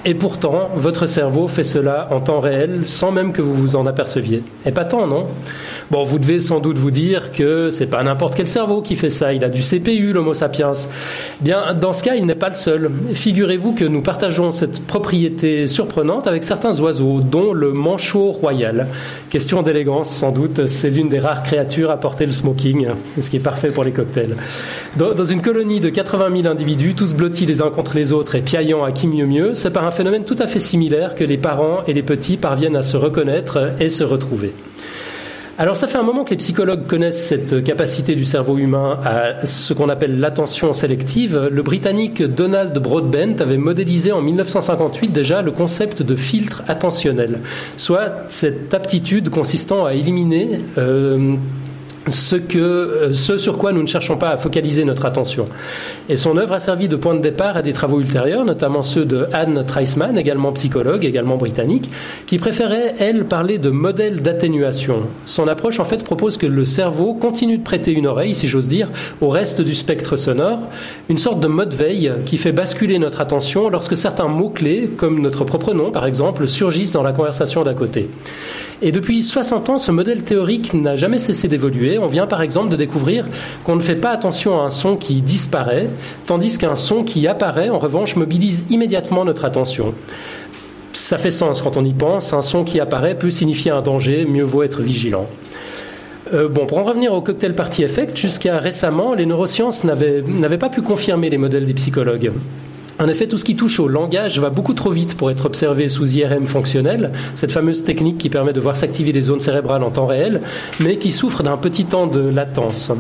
[0.05, 3.87] Et pourtant, votre cerveau fait cela en temps réel sans même que vous vous en
[3.87, 4.43] aperceviez.
[4.65, 5.27] Et pas tant, non?
[5.92, 9.09] Bon, vous devez sans doute vous dire que c'est pas n'importe quel cerveau qui fait
[9.09, 10.72] ça, il a du CPU, l'Homo sapiens.
[11.40, 12.90] Bien, dans ce cas, il n'est pas le seul.
[13.14, 18.88] Figurez-vous que nous partageons cette propriété surprenante avec certains oiseaux, dont le manchot royal.
[19.31, 22.88] Question d'élégance, sans doute, c'est l'une des rares créatures à porter le smoking,
[23.20, 24.35] ce qui est parfait pour les cocktails.
[24.96, 28.42] Dans, une colonie de 80 000 individus, tous blottis les uns contre les autres et
[28.42, 31.38] piaillant à qui mieux mieux, c'est par un phénomène tout à fait similaire que les
[31.38, 34.53] parents et les petits parviennent à se reconnaître et se retrouver.
[35.59, 39.47] Alors ça fait un moment que les psychologues connaissent cette capacité du cerveau humain à
[39.47, 41.49] ce qu'on appelle l'attention sélective.
[41.51, 47.38] Le Britannique Donald Broadbent avait modélisé en 1958 déjà le concept de filtre attentionnel,
[47.79, 51.37] soit cette aptitude consistant à éliminer euh,
[52.09, 55.49] euh, ce sur quoi nous ne cherchons pas à focaliser notre attention.
[56.09, 59.05] Et son œuvre a servi de point de départ à des travaux ultérieurs, notamment ceux
[59.05, 61.90] de Anne Treisman, également psychologue, également britannique,
[62.27, 65.03] qui préférait, elle, parler de modèle d'atténuation.
[65.27, 68.69] Son approche, en fait, propose que le cerveau continue de prêter une oreille, si j'ose
[68.69, 68.88] dire,
[69.21, 70.61] au reste du spectre sonore,
[71.09, 75.45] une sorte de mode veille qui fait basculer notre attention lorsque certains mots-clés, comme notre
[75.45, 78.09] propre nom, par exemple, surgissent dans la conversation d'à côté.
[78.83, 81.95] Et depuis 60 ans, ce modèle théorique n'a jamais cessé d'évoluer.
[81.98, 83.26] On vient par exemple de découvrir
[83.64, 85.88] qu'on ne fait pas attention à un son qui disparaît,
[86.26, 89.94] tandis qu'un son qui apparaît, en revanche, mobilise immédiatement notre attention.
[90.92, 92.32] Ça fait sens quand on y pense.
[92.32, 95.26] Un son qui apparaît peut signifier un danger, mieux vaut être vigilant.
[96.32, 100.59] Euh, bon, pour en revenir au cocktail party effect, jusqu'à récemment, les neurosciences n'avaient n'avaient
[100.59, 102.32] pas pu confirmer les modèles des psychologues.
[102.98, 105.88] En effet, tout ce qui touche au langage va beaucoup trop vite pour être observé
[105.88, 109.90] sous IRM fonctionnel, cette fameuse technique qui permet de voir s'activer les zones cérébrales en
[109.90, 110.40] temps réel,
[110.80, 112.92] mais qui souffre d'un petit temps de latence.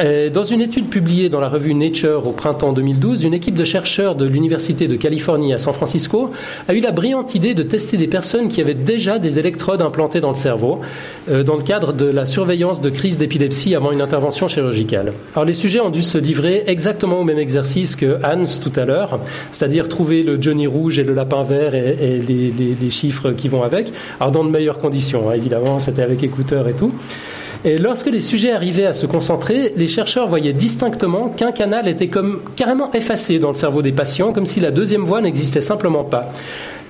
[0.00, 3.64] Euh, Dans une étude publiée dans la revue Nature au printemps 2012, une équipe de
[3.64, 6.30] chercheurs de l'Université de Californie à San Francisco
[6.66, 10.20] a eu la brillante idée de tester des personnes qui avaient déjà des électrodes implantées
[10.20, 10.80] dans le cerveau
[11.30, 15.12] euh, dans le cadre de la surveillance de crises d'épilepsie avant une intervention chirurgicale.
[15.34, 18.86] Alors les sujets ont dû se livrer exactement au même exercice que Hans tout à
[18.86, 22.50] l'heure, c'est-à-dire trouver le Johnny rouge et le lapin vert et, les-
[22.80, 23.92] les chiffres qui vont avec.
[24.20, 26.92] Alors dans de meilleures conditions, hein, évidemment, c'était avec écouteurs et tout.
[27.64, 32.08] Et lorsque les sujets arrivaient à se concentrer, les chercheurs voyaient distinctement qu'un canal était
[32.08, 36.02] comme carrément effacé dans le cerveau des patients, comme si la deuxième voie n'existait simplement
[36.02, 36.32] pas.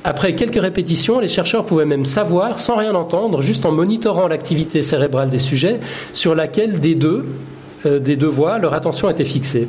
[0.02, 4.82] Après quelques répétitions, les chercheurs pouvaient même savoir, sans rien entendre, juste en monitorant l'activité
[4.82, 5.78] cérébrale des sujets,
[6.14, 7.26] sur laquelle des deux
[7.86, 9.68] des deux voies, leur attention était fixée.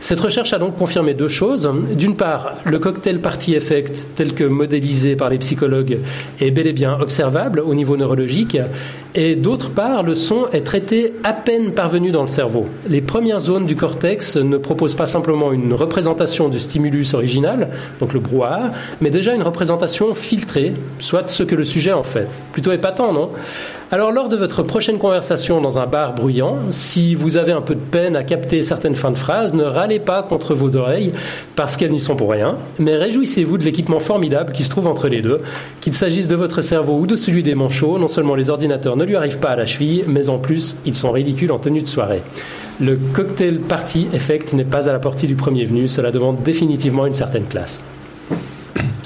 [0.00, 1.70] Cette recherche a donc confirmé deux choses.
[1.92, 5.98] D'une part, le cocktail party effect, tel que modélisé par les psychologues,
[6.40, 8.58] est bel et bien observable au niveau neurologique.
[9.16, 12.66] Et d'autre part, le son est traité à peine parvenu dans le cerveau.
[12.88, 17.68] Les premières zones du cortex ne proposent pas simplement une représentation du stimulus original,
[18.00, 22.26] donc le brouhaha, mais déjà une représentation filtrée, soit ce que le sujet en fait.
[22.52, 23.30] Plutôt épatant, non?
[23.90, 27.74] Alors lors de votre prochaine conversation dans un bar bruyant, si vous avez un peu
[27.74, 31.12] de peine à capter certaines fins de phrases, ne râlez pas contre vos oreilles
[31.54, 35.08] parce qu'elles n'y sont pour rien, mais réjouissez-vous de l'équipement formidable qui se trouve entre
[35.08, 35.40] les deux,
[35.80, 39.04] qu'il s'agisse de votre cerveau ou de celui des manchots, non seulement les ordinateurs ne
[39.04, 41.86] lui arrivent pas à la cheville, mais en plus ils sont ridicules en tenue de
[41.86, 42.22] soirée.
[42.80, 47.06] Le cocktail party effect n'est pas à la portée du premier venu, cela demande définitivement
[47.06, 47.84] une certaine classe.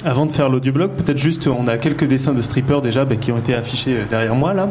[0.05, 3.33] Avant de faire l'audioblog, peut-être juste, on a quelques dessins de strippers déjà bah, qui
[3.33, 4.69] ont été affichés euh, derrière moi là.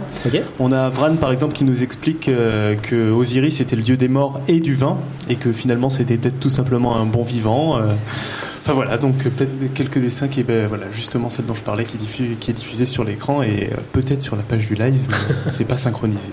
[0.59, 4.09] On a Vran par exemple qui nous explique euh, que Osiris était le dieu des
[4.09, 4.97] morts et du vin
[5.29, 7.77] et que finalement c'était peut-être tout simplement un bon vivant.
[7.79, 7.89] euh.
[8.63, 11.97] Enfin voilà, donc peut-être quelques dessins qui, ben, voilà, justement celle dont je parlais qui,
[11.99, 15.51] diffu- qui est diffusée sur l'écran et euh, peut-être sur la page du live, mais
[15.53, 16.29] c'est pas synchronisé.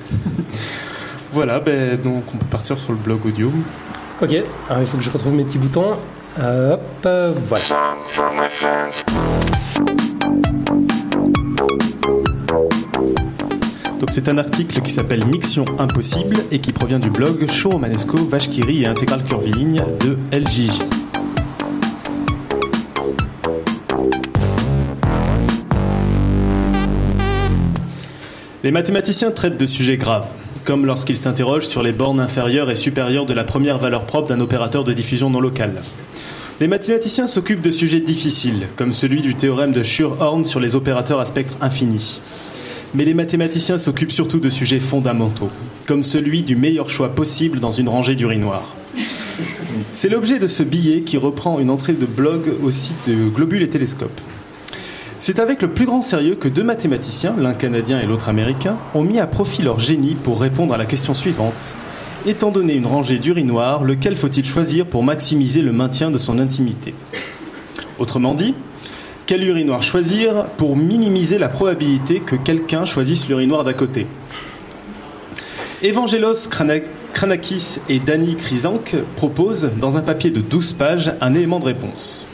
[1.34, 3.52] voilà, ben, donc on peut partir sur le blog audio.
[4.22, 4.34] Ok,
[4.70, 5.96] alors il faut que je retrouve mes petits boutons.
[6.38, 7.08] Hop,
[7.48, 7.96] voilà.
[14.00, 18.18] Donc c'est un article qui s'appelle Mixion impossible et qui provient du blog Show Romanesco,
[18.18, 20.82] Vache et Intégral Curviligne de LJJ.
[28.66, 30.28] Les mathématiciens traitent de sujets graves,
[30.66, 34.42] comme lorsqu'ils s'interrogent sur les bornes inférieures et supérieures de la première valeur propre d'un
[34.42, 35.82] opérateur de diffusion non locale.
[36.62, 41.20] Les mathématiciens s'occupent de sujets difficiles, comme celui du théorème de Schur-Horn sur les opérateurs
[41.20, 42.22] à spectre infini.
[42.94, 45.50] Mais les mathématiciens s'occupent surtout de sujets fondamentaux,
[45.86, 48.74] comme celui du meilleur choix possible dans une rangée d'urinoirs.
[49.92, 53.64] C'est l'objet de ce billet qui reprend une entrée de blog au site de Globule
[53.64, 54.22] et Télescope.
[55.20, 59.04] C'est avec le plus grand sérieux que deux mathématiciens, l'un canadien et l'autre américain, ont
[59.04, 61.76] mis à profit leur génie pour répondre à la question suivante.
[62.26, 66.96] Étant donné une rangée d'urinoirs, lequel faut-il choisir pour maximiser le maintien de son intimité?
[68.00, 68.56] Autrement dit,
[69.28, 74.08] quel urinoir choisir pour minimiser la probabilité que quelqu'un choisisse l'urinoir d'à côté?
[75.84, 76.82] Evangelos Krana-
[77.14, 82.26] Kranakis et Danny Krisank proposent, dans un papier de 12 pages, un élément de réponse.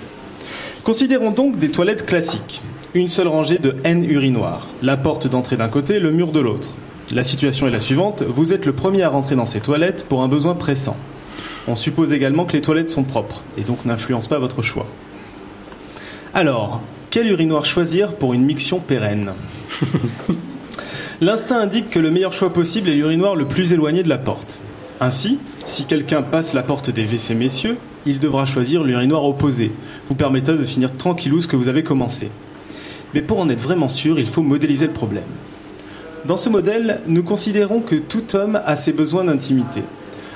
[0.83, 2.61] Considérons donc des toilettes classiques.
[2.93, 4.67] Une seule rangée de N urinoirs.
[4.81, 6.69] La porte d'entrée d'un côté, le mur de l'autre.
[7.13, 8.23] La situation est la suivante.
[8.23, 10.95] Vous êtes le premier à rentrer dans ces toilettes pour un besoin pressant.
[11.67, 14.87] On suppose également que les toilettes sont propres et donc n'influencent pas votre choix.
[16.33, 19.33] Alors, quel urinoir choisir pour une miction pérenne?
[21.21, 24.59] L'instinct indique que le meilleur choix possible est l'urinoir le plus éloigné de la porte.
[25.01, 29.73] Ainsi, si quelqu'un passe la porte des WC messieurs, il devra choisir l'urinoir opposé,
[30.07, 32.29] vous permettant de finir tranquillou ce que vous avez commencé.
[33.13, 35.23] Mais pour en être vraiment sûr, il faut modéliser le problème.
[36.25, 39.81] Dans ce modèle, nous considérons que tout homme a ses besoins d'intimité.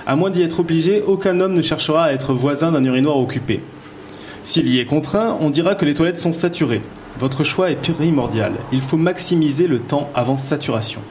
[0.08, 3.62] À moins d'y être obligé, aucun homme ne cherchera à être voisin d'un urinoir occupé.
[4.44, 6.82] S'il y est contraint, on dira que les toilettes sont saturées.
[7.20, 8.54] Votre choix est primordial.
[8.72, 11.02] Il faut maximiser le temps avant saturation.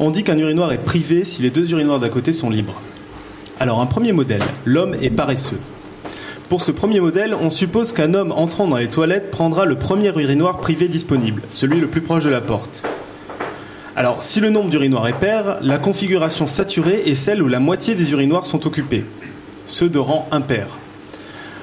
[0.00, 2.80] On dit qu'un urinoir est privé si les deux urinoirs d'à côté sont libres.
[3.60, 5.60] Alors un premier modèle, l'homme est paresseux.
[6.48, 10.08] Pour ce premier modèle, on suppose qu'un homme entrant dans les toilettes prendra le premier
[10.08, 12.82] urinoir privé disponible, celui le plus proche de la porte.
[13.98, 17.96] Alors, si le nombre d'urinoirs est pair, la configuration saturée est celle où la moitié
[17.96, 19.04] des urinoirs sont occupés,
[19.66, 20.68] ceux de rang impair.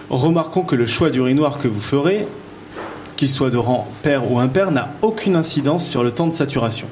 [0.10, 2.28] Remarquons que le choix d'urinoir que vous ferez,
[3.15, 6.88] qu'il soit de rang pair ou impair, n'a aucune incidence sur le temps de saturation.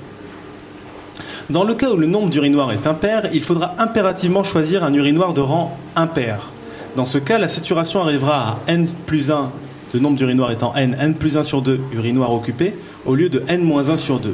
[1.49, 5.34] Dans le cas où le nombre d'urinoirs est impair, il faudra impérativement choisir un urinoir
[5.34, 6.51] de rang impair.
[6.95, 9.51] Dans ce cas, la saturation arrivera à n plus 1,
[9.93, 12.73] le nombre d'urinoirs étant n, n plus 1 sur 2 urinoirs occupés,
[13.06, 14.34] au lieu de n moins 1 sur 2.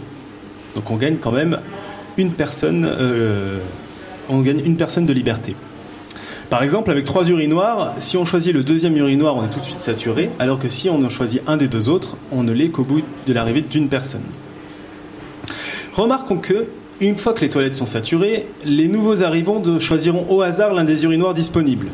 [0.76, 1.60] Donc on gagne quand même
[2.18, 3.60] une personne, euh,
[4.30, 5.56] on gagne une personne de liberté.
[6.50, 9.66] Par exemple, avec trois urinoirs, si on choisit le deuxième urinoir, on est tout de
[9.66, 12.70] suite saturé, alors que si on en choisit un des deux autres, on ne l'est
[12.70, 14.24] qu'au bout de l'arrivée d'une personne.
[15.94, 16.68] Remarquons que,
[17.02, 21.04] une fois que les toilettes sont saturées, les nouveaux arrivants choisiront au hasard l'un des
[21.04, 21.90] urinoirs disponibles.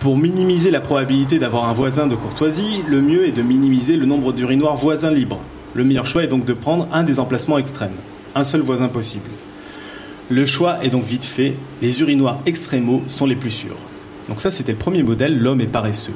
[0.00, 4.06] Pour minimiser la probabilité d'avoir un voisin de courtoisie, le mieux est de minimiser le
[4.06, 5.40] nombre d'urinoirs voisins libres.
[5.76, 7.90] Le meilleur choix est donc de prendre un des emplacements extrêmes,
[8.34, 9.28] un seul voisin possible.
[10.30, 13.76] Le choix est donc vite fait, les urinoirs extrémaux sont les plus sûrs.
[14.30, 16.14] Donc ça c'était le premier modèle, l'homme est paresseux.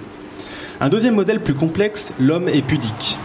[0.80, 3.18] Un deuxième modèle plus complexe, l'homme est pudique.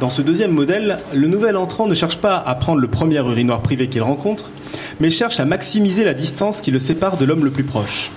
[0.00, 3.62] Dans ce deuxième modèle, le nouvel entrant ne cherche pas à prendre le premier urinoir
[3.62, 4.50] privé qu'il rencontre,
[4.98, 8.10] mais cherche à maximiser la distance qui le sépare de l'homme le plus proche.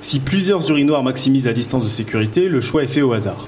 [0.00, 3.46] Si plusieurs urinoirs maximisent la distance de sécurité, le choix est fait au hasard.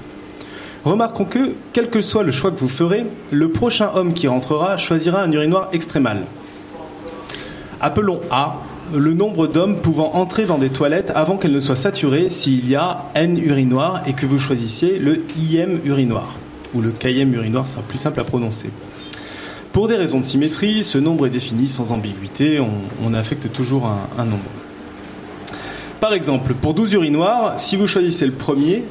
[0.85, 4.75] Remarquons que, quel que soit le choix que vous ferez, le prochain homme qui rentrera
[4.75, 6.25] choisira un urinoir extrémal.
[7.79, 8.57] Appelons A
[8.93, 12.75] le nombre d'hommes pouvant entrer dans des toilettes avant qu'elles ne soient saturées s'il y
[12.75, 16.35] a N urinoirs et que vous choisissiez le IM urinoir,
[16.73, 18.69] ou le KM urinoir sera plus simple à prononcer.
[19.71, 22.59] Pour des raisons de symétrie, ce nombre est défini sans ambiguïté,
[23.03, 24.43] on, affecte toujours un, un nombre.
[26.01, 28.83] Par exemple, pour 12 urinoirs, si vous choisissez le premier,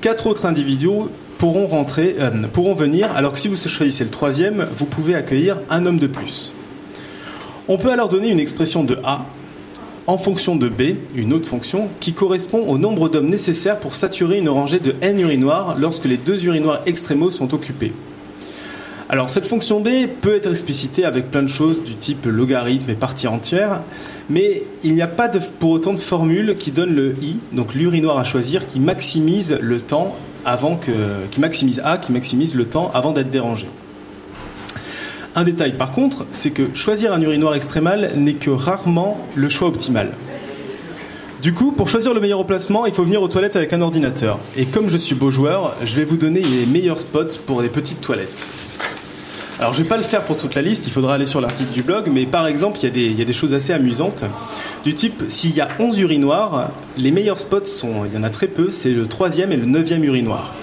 [0.00, 1.08] quatre autres individus
[1.42, 5.98] euh, pourront venir, alors que si vous choisissez le troisième, vous pouvez accueillir un homme
[5.98, 6.54] de plus.
[7.68, 9.26] On peut alors donner une expression de A
[10.06, 14.38] en fonction de B, une autre fonction, qui correspond au nombre d'hommes nécessaires pour saturer
[14.38, 17.92] une rangée de n urinoirs lorsque les deux urinoirs extrémaux sont occupés.
[19.10, 19.88] Alors cette fonction B
[20.20, 23.80] peut être explicitée avec plein de choses du type logarithme et partie entière,
[24.30, 27.74] mais il n'y a pas de, pour autant de formule qui donne le i, donc
[27.74, 30.16] l'urinoir à choisir, qui maximise le temps
[30.48, 33.66] avant que, qui maximise A, qui maximise le temps avant d'être dérangé.
[35.34, 39.68] Un détail par contre, c'est que choisir un urinoir extrémal n'est que rarement le choix
[39.68, 40.12] optimal.
[41.42, 44.40] Du coup, pour choisir le meilleur emplacement, il faut venir aux toilettes avec un ordinateur.
[44.56, 47.68] Et comme je suis beau joueur, je vais vous donner les meilleurs spots pour des
[47.68, 48.48] petites toilettes.
[49.60, 51.72] Alors je vais pas le faire pour toute la liste, il faudra aller sur l'article
[51.72, 54.24] du blog, mais par exemple, il y, y a des choses assez amusantes.
[54.84, 58.30] Du type, s'il y a 11 urinoirs, les meilleurs spots sont, il y en a
[58.30, 60.54] très peu, c'est le troisième et le neuvième urinoir.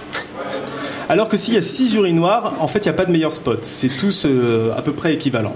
[1.07, 3.33] Alors que s'il y a 6 urinoirs, en fait, il n'y a pas de meilleur
[3.33, 3.59] spot.
[3.63, 5.55] C'est tous euh, à peu près équivalents.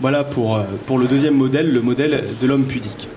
[0.00, 3.08] Voilà pour, euh, pour le deuxième modèle, le modèle de l'homme pudique.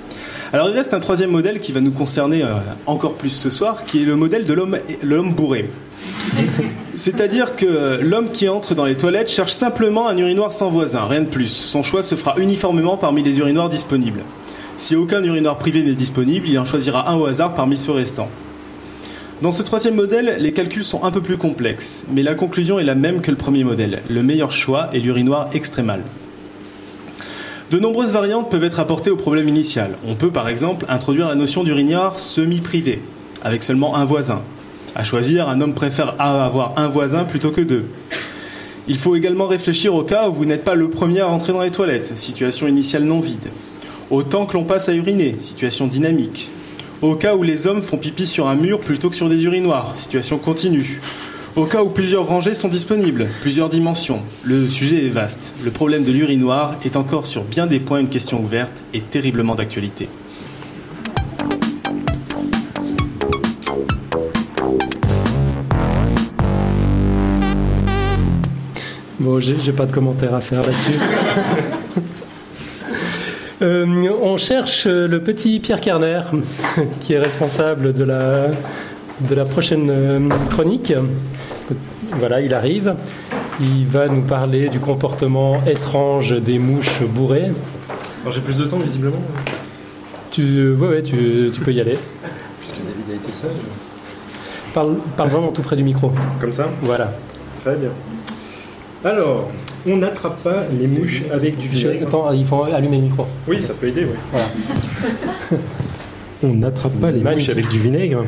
[0.54, 2.54] Alors il reste un troisième modèle qui va nous concerner euh,
[2.86, 5.65] encore plus ce soir, qui est le modèle de l'homme bourré.
[6.98, 11.22] C'est-à-dire que l'homme qui entre dans les toilettes cherche simplement un urinoir sans voisin, rien
[11.22, 11.50] de plus.
[11.50, 14.22] Son choix se fera uniformément parmi les urinoirs disponibles.
[14.78, 18.30] Si aucun urinoir privé n'est disponible, il en choisira un au hasard parmi ceux restants.
[19.44, 22.84] Dans ce troisième modèle, les calculs sont un peu plus complexes, mais la conclusion est
[22.84, 24.02] la même que le premier modèle.
[24.10, 26.02] Le meilleur choix est l'urinoir extrémal.
[27.70, 29.92] De nombreuses variantes peuvent être apportées au problème initial.
[30.08, 33.04] On peut par exemple introduire la notion d'urinoir semi-privé,
[33.44, 34.42] avec seulement un voisin.
[35.00, 37.86] À choisir, un homme préfère avoir un voisin plutôt que deux.
[38.88, 41.62] Il faut également réfléchir au cas où vous n'êtes pas le premier à rentrer dans
[41.62, 43.52] les toilettes, situation initiale non vide.
[44.10, 46.50] Au temps que l'on passe à uriner, situation dynamique.
[47.04, 49.94] Au cas où les hommes font pipi sur un mur plutôt que sur des urinoirs,
[49.98, 51.00] situation continue.
[51.56, 54.24] Au cas où plusieurs rangées sont disponibles, plusieurs dimensions.
[54.42, 55.54] Le sujet est vaste.
[55.64, 59.54] Le problème de l'urinoir est encore sur bien des points une question ouverte et terriblement
[59.54, 60.10] d'actualité.
[69.19, 70.99] Bon, j'ai pas de commentaire à faire là-dessus.
[73.60, 76.21] Euh, on cherche le petit Pierre Kerner,
[77.01, 78.49] qui est responsable de la,
[79.21, 80.93] de la prochaine euh, chronique.
[82.19, 82.93] Voilà, il arrive.
[83.60, 87.49] Il va nous parler du comportement étrange des mouches bourrées.
[88.30, 89.23] J'ai plus de temps visiblement,
[90.30, 91.97] Tu, ouais, ouais, tu, tu peux y aller.
[92.60, 93.49] puisque David a été sage.
[94.75, 96.12] Parle, parle vraiment tout près du micro.
[96.39, 97.12] Comme ça Voilà.
[97.63, 97.89] Très bien.
[99.08, 99.50] Alors,
[99.88, 102.08] on n'attrape pas les mouches avec du vinaigre.
[102.08, 103.26] Attends, il faut allumer le micro.
[103.48, 105.58] Oui, ça peut aider, oui.
[106.43, 108.26] On n'attrape pas les mouches avec du vinaigre.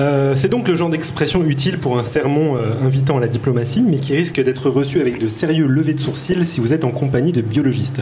[0.00, 3.82] Euh, c'est donc le genre d'expression utile pour un sermon euh, invitant à la diplomatie,
[3.82, 6.90] mais qui risque d'être reçu avec de sérieux levées de sourcils si vous êtes en
[6.92, 8.00] compagnie de biologistes.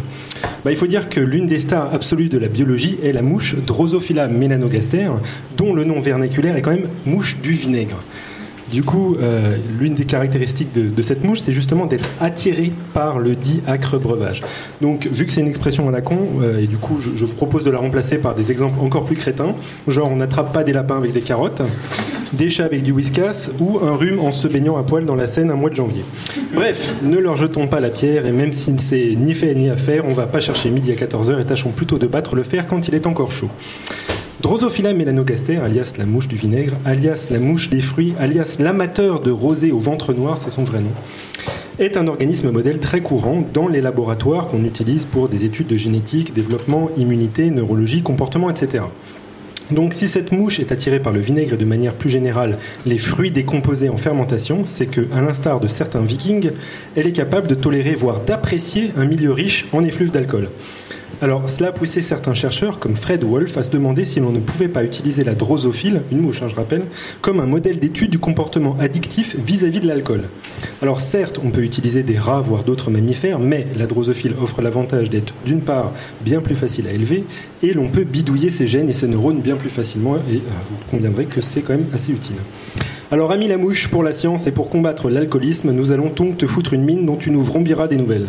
[0.65, 3.57] Bah, il faut dire que l'une des stars absolues de la biologie est la mouche
[3.67, 5.09] Drosophila melanogaster,
[5.57, 7.99] dont le nom vernaculaire est quand même mouche du vinaigre.
[8.73, 13.35] Du coup, euh, l'une des caractéristiques de, cette mouche, c'est justement d'être attirée par le
[13.35, 14.43] dit acre breuvage.
[14.81, 17.27] Donc, vu que c'est une expression à la con, euh, et du coup, je, je
[17.27, 19.55] propose de la remplacer par des exemples encore plus crétins,
[19.87, 21.63] genre on n'attrape pas des lapins avec des carottes,
[22.33, 25.27] des chats avec du whiskas, ou un rhume en se baignant à poil dans la
[25.27, 26.05] Seine un mois de janvier.
[26.55, 29.77] Bref, ne leur jetons pas la pierre, et même si c'est ni fait ni à
[29.77, 32.67] faire, on va pas chercher midi à 14h et tâchons plutôt de battre le fer
[32.67, 33.51] quand il est encore chaud.
[34.45, 39.31] Drosophila melanogaster, alias la mouche du vinaigre, alias la mouche des fruits, alias l'amateur de
[39.31, 40.91] rosé au ventre noir, c'est son vrai nom,
[41.79, 45.79] est un organisme modèle très courant dans les laboratoires qu'on utilise pour des études de
[45.79, 48.85] génétique, développement, immunité, neurologie, comportement, etc.
[49.71, 52.99] Donc si cette mouche est attirée par le vinaigre et de manière plus générale les
[52.99, 56.51] fruits décomposés en fermentation, c'est que, à l'instar de certains vikings,
[56.97, 60.51] elle est capable de tolérer, voire d'apprécier un milieu riche en effluves d'alcool.
[61.23, 64.41] Alors, cela a poussé certains chercheurs, comme Fred Wolf, à se demander si l'on ne
[64.41, 66.83] pouvait pas utiliser la drosophile, une mouche, hein, je rappelle,
[67.21, 70.23] comme un modèle d'étude du comportement addictif vis-à-vis de l'alcool.
[70.83, 75.09] Alors, certes, on peut utiliser des rats, voire d'autres mammifères, mais la drosophile offre l'avantage
[75.09, 77.25] d'être, d'une part, bien plus facile à élever,
[77.63, 80.77] et l'on peut bidouiller ses gènes et ses neurones bien plus facilement, et euh, vous
[80.91, 82.37] conviendrez que c'est quand même assez utile.
[83.11, 86.47] Alors, ami la mouche, pour la science et pour combattre l'alcoolisme, nous allons donc te
[86.47, 88.27] foutre une mine dont tu nous vrombiras des nouvelles.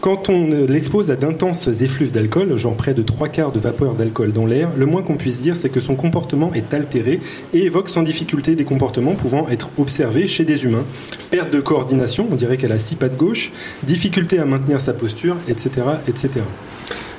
[0.00, 3.94] Quand on euh, l'expose à d'intenses effluves d'alcool, genre près de trois quarts de vapeur
[3.94, 7.20] d'alcool dans l'air, le moins qu'on puisse dire, c'est que son comportement est altéré
[7.52, 10.84] et évoque sans difficulté des comportements pouvant être observés chez des humains.
[11.32, 13.50] Perte de coordination, on dirait qu'elle a six pattes gauche,
[13.82, 15.70] difficulté à maintenir sa posture, etc.,
[16.06, 16.42] etc.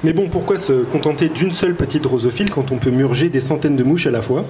[0.06, 3.76] Mais bon, pourquoi se contenter d'une seule petite drosophile quand on peut murger des centaines
[3.76, 4.46] de mouches à la fois?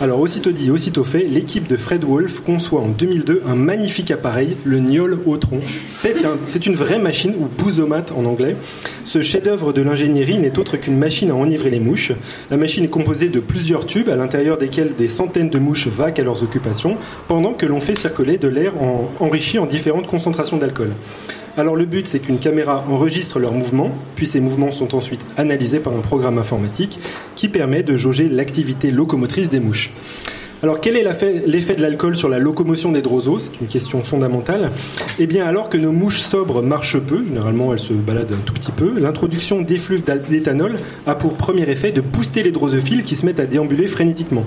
[0.00, 4.56] Alors, aussitôt dit, aussitôt fait, l'équipe de Fred Wolf conçoit en 2002 un magnifique appareil,
[4.64, 5.58] le Niol Autron.
[5.86, 8.54] C'est un, c'est une vraie machine, ou bousomate en anglais.
[9.04, 12.12] Ce chef-d'œuvre de l'ingénierie n'est autre qu'une machine à enivrer les mouches.
[12.52, 16.20] La machine est composée de plusieurs tubes à l'intérieur desquels des centaines de mouches vaquent
[16.20, 16.96] à leurs occupations,
[17.26, 20.90] pendant que l'on fait circuler de l'air en- enrichi en différentes concentrations d'alcool.
[21.58, 25.80] Alors le but, c'est qu'une caméra enregistre leurs mouvements, puis ces mouvements sont ensuite analysés
[25.80, 26.98] par un programme informatique
[27.36, 29.90] qui permet de jauger l'activité locomotrice des mouches.
[30.62, 31.04] Alors quel est
[31.44, 34.70] l'effet de l'alcool sur la locomotion des drosos C'est une question fondamentale.
[35.18, 38.54] Eh bien alors que nos mouches sobres marchent peu, généralement elles se baladent un tout
[38.54, 40.76] petit peu, l'introduction d'effluves d'éthanol
[41.06, 44.44] a pour premier effet de booster les drosophiles qui se mettent à déambuler frénétiquement.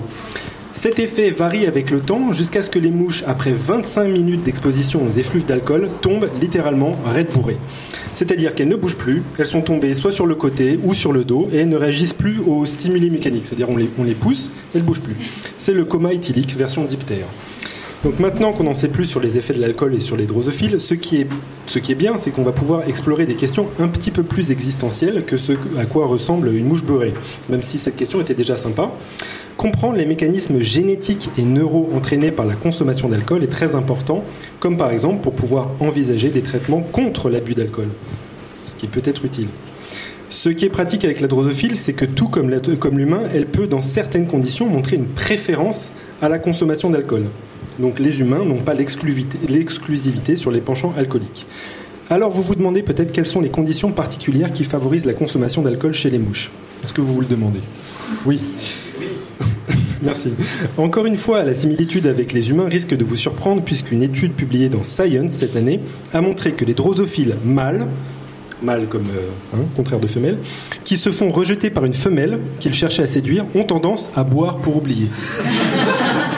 [0.76, 5.06] Cet effet varie avec le temps jusqu'à ce que les mouches, après 25 minutes d'exposition
[5.06, 7.56] aux effluves d'alcool, tombent littéralement raides bourrées.
[8.14, 11.24] C'est-à-dire qu'elles ne bougent plus, elles sont tombées soit sur le côté ou sur le
[11.24, 13.46] dos et elles ne réagissent plus aux stimuli mécaniques.
[13.46, 15.16] C'est-à-dire on les, pousse, elles ne bougent plus.
[15.56, 17.26] C'est le coma éthylique version diptère.
[18.04, 20.78] Donc maintenant qu'on en sait plus sur les effets de l'alcool et sur les drosophiles,
[20.78, 21.26] ce qui est,
[21.66, 24.50] ce qui est bien, c'est qu'on va pouvoir explorer des questions un petit peu plus
[24.50, 27.14] existentielles que ce à quoi ressemble une mouche beurrée,
[27.48, 28.92] même si cette question était déjà sympa.
[29.66, 34.22] Comprendre les mécanismes génétiques et neuro entraînés par la consommation d'alcool est très important,
[34.60, 37.88] comme par exemple pour pouvoir envisager des traitements contre l'abus d'alcool,
[38.62, 39.48] ce qui peut être utile.
[40.30, 43.80] Ce qui est pratique avec la drosophile, c'est que tout comme l'humain, elle peut dans
[43.80, 45.90] certaines conditions montrer une préférence
[46.22, 47.24] à la consommation d'alcool.
[47.80, 51.44] Donc les humains n'ont pas l'exclusivité sur les penchants alcooliques.
[52.08, 55.92] Alors vous vous demandez peut-être quelles sont les conditions particulières qui favorisent la consommation d'alcool
[55.92, 56.52] chez les mouches.
[56.84, 57.62] Est-ce que vous vous le demandez?
[58.26, 58.38] Oui.
[60.02, 60.32] Merci.
[60.76, 64.68] Encore une fois, la similitude avec les humains risque de vous surprendre puisqu'une étude publiée
[64.68, 65.80] dans Science cette année
[66.12, 67.86] a montré que les drosophiles mâles,
[68.62, 70.38] mâles comme euh, hein, contraire de femelle,
[70.84, 74.58] qui se font rejeter par une femelle qu'ils cherchaient à séduire, ont tendance à boire
[74.58, 75.08] pour oublier.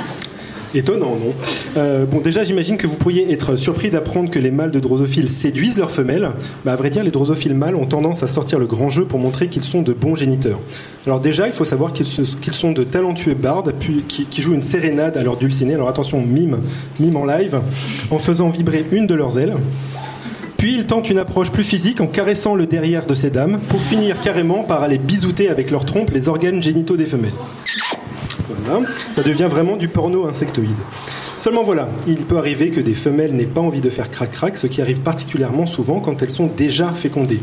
[0.75, 1.33] Étonnant, non
[1.77, 5.29] Euh, Bon, déjà, j'imagine que vous pourriez être surpris d'apprendre que les mâles de drosophiles
[5.29, 6.31] séduisent leurs femelles.
[6.65, 9.19] Bah, à vrai dire, les drosophiles mâles ont tendance à sortir le grand jeu pour
[9.19, 10.59] montrer qu'ils sont de bons géniteurs.
[11.07, 15.17] Alors déjà, il faut savoir qu'ils sont de talentueux bardes qui, qui jouent une sérénade
[15.17, 15.75] à leur dulcinée.
[15.75, 16.59] Alors attention, mime,
[17.01, 17.61] mime en live,
[18.11, 19.55] en faisant vibrer une de leurs ailes.
[20.59, 23.81] Puis ils tentent une approche plus physique en caressant le derrière de ces dames, pour
[23.81, 27.33] finir carrément par aller bisouter avec leur trompe les organes génitaux des femelles.
[28.65, 30.77] Voilà, ça devient vraiment du porno insectoïde.
[31.39, 34.67] Seulement voilà, il peut arriver que des femelles n'aient pas envie de faire crac-crac, ce
[34.67, 37.39] qui arrive particulièrement souvent quand elles sont déjà fécondées.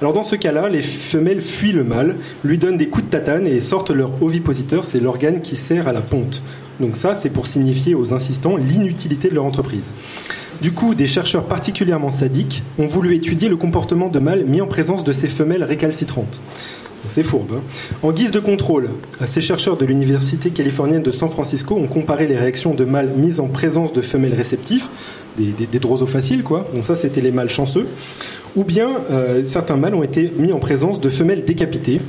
[0.00, 2.14] Alors dans ce cas-là, les femelles fuient le mâle,
[2.44, 5.92] lui donnent des coups de tatane et sortent leur ovipositeur, c'est l'organe qui sert à
[5.92, 6.44] la ponte.
[6.78, 9.90] Donc ça, c'est pour signifier aux insistants l'inutilité de leur entreprise.
[10.62, 14.66] Du coup, des chercheurs particulièrement sadiques ont voulu étudier le comportement de mâles mis en
[14.66, 16.40] présence de ces femelles récalcitrantes.
[17.08, 17.52] C'est fourbe.
[17.56, 17.60] hein.
[18.02, 18.88] En guise de contrôle,
[19.26, 23.40] ces chercheurs de l'Université californienne de San Francisco ont comparé les réactions de mâles mises
[23.40, 24.88] en présence de femelles réceptifs,
[25.38, 26.68] des, des, des drosofaciles, quoi.
[26.72, 27.86] Donc ça, c'était les mâles chanceux.
[28.56, 32.00] Ou bien euh, certains mâles ont été mis en présence de femelles décapitées,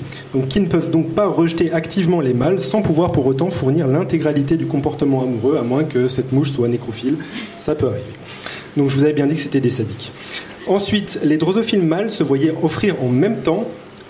[0.49, 4.57] qui ne peuvent donc pas rejeter activement les mâles sans pouvoir pour autant fournir l'intégralité
[4.57, 7.17] du comportement amoureux, à moins que cette mouche soit nécrophile.
[7.55, 8.03] Ça peut arriver.
[8.75, 10.11] Donc je vous avais bien dit que c'était des sadiques.
[10.67, 13.65] Ensuite, les drosophiles mâles se voyaient offrir en même temps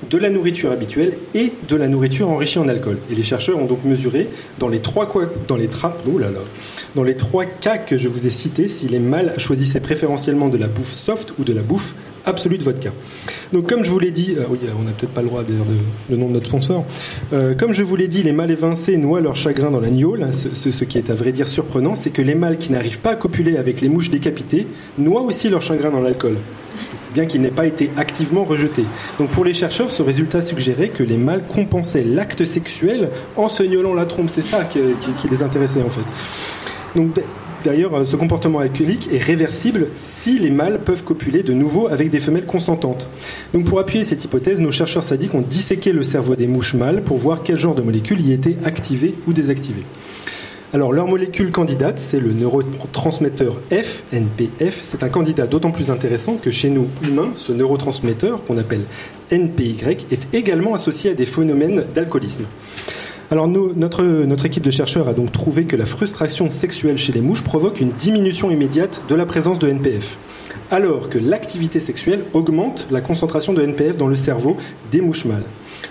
[0.09, 2.97] de la nourriture habituelle et de la nourriture enrichie en alcool.
[3.11, 4.27] Et les chercheurs ont donc mesuré
[4.59, 5.05] dans les trois,
[5.47, 6.19] dans oh
[6.95, 10.57] dans les trois cas que je vous ai cités si les mâles choisissaient préférentiellement de
[10.57, 11.95] la bouffe soft ou de la bouffe
[12.25, 12.91] absolue de vodka.
[13.53, 15.65] Donc comme je vous l'ai dit, euh, oui, on n'a peut-être pas le droit d'ailleurs
[15.65, 15.73] de
[16.11, 16.85] le nom de notre sponsor.
[17.33, 20.15] Euh, comme je vous l'ai dit, les mâles évincés noient leur chagrin dans l'agneau.
[20.31, 22.99] Ce, ce- ce qui est à vrai dire surprenant, c'est que les mâles qui n'arrivent
[22.99, 24.67] pas à copuler avec les mouches décapitées
[24.99, 26.35] noient aussi leur chagrin dans l'alcool
[27.13, 28.83] bien qu'il n'ait pas été activement rejeté.
[29.19, 33.63] Donc pour les chercheurs, ce résultat suggérait que les mâles compensaient l'acte sexuel en se
[33.63, 34.29] gnolant la trompe.
[34.29, 34.79] C'est ça qui,
[35.29, 36.01] les intéressait en fait.
[36.95, 37.15] Donc
[37.63, 42.09] D'ailleurs, euh, ce comportement alcoolique est réversible si les mâles peuvent copuler de nouveau avec
[42.09, 43.07] des femelles consentantes.
[43.53, 47.03] Donc pour appuyer cette hypothèse, nos chercheurs sadiques ont disséqué le cerveau des mouches mâles
[47.03, 49.83] pour voir quel genre de molécules y étaient activées ou désactivées.
[50.73, 54.79] Alors leur molécule candidate, c'est le neurotransmetteur F, NPF.
[54.85, 58.83] C'est un candidat d'autant plus intéressant que chez nous humains, ce neurotransmetteur qu'on appelle
[59.31, 62.45] NPY est également associé à des phénomènes d'alcoolisme.
[63.31, 67.21] Alors notre, notre équipe de chercheurs a donc trouvé que la frustration sexuelle chez les
[67.21, 70.17] mouches provoque une diminution immédiate de la présence de NPF,
[70.69, 74.55] alors que l'activité sexuelle augmente la concentration de NPF dans le cerveau
[74.89, 75.43] des mouches mâles.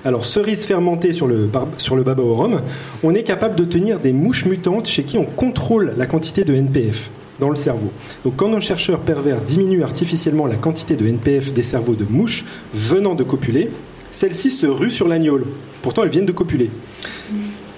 [0.05, 2.63] Alors, cerise fermentée sur le, sur baba au rhum,
[3.03, 6.55] on est capable de tenir des mouches mutantes chez qui on contrôle la quantité de
[6.55, 7.91] NPF dans le cerveau.
[8.25, 12.45] Donc quand un chercheur pervers diminue artificiellement la quantité de NPF des cerveaux de mouches
[12.73, 13.71] venant de copuler,
[14.13, 15.45] celles-ci se ruent sur l'agnole.
[15.83, 16.71] Pourtant, elles viennent de copuler.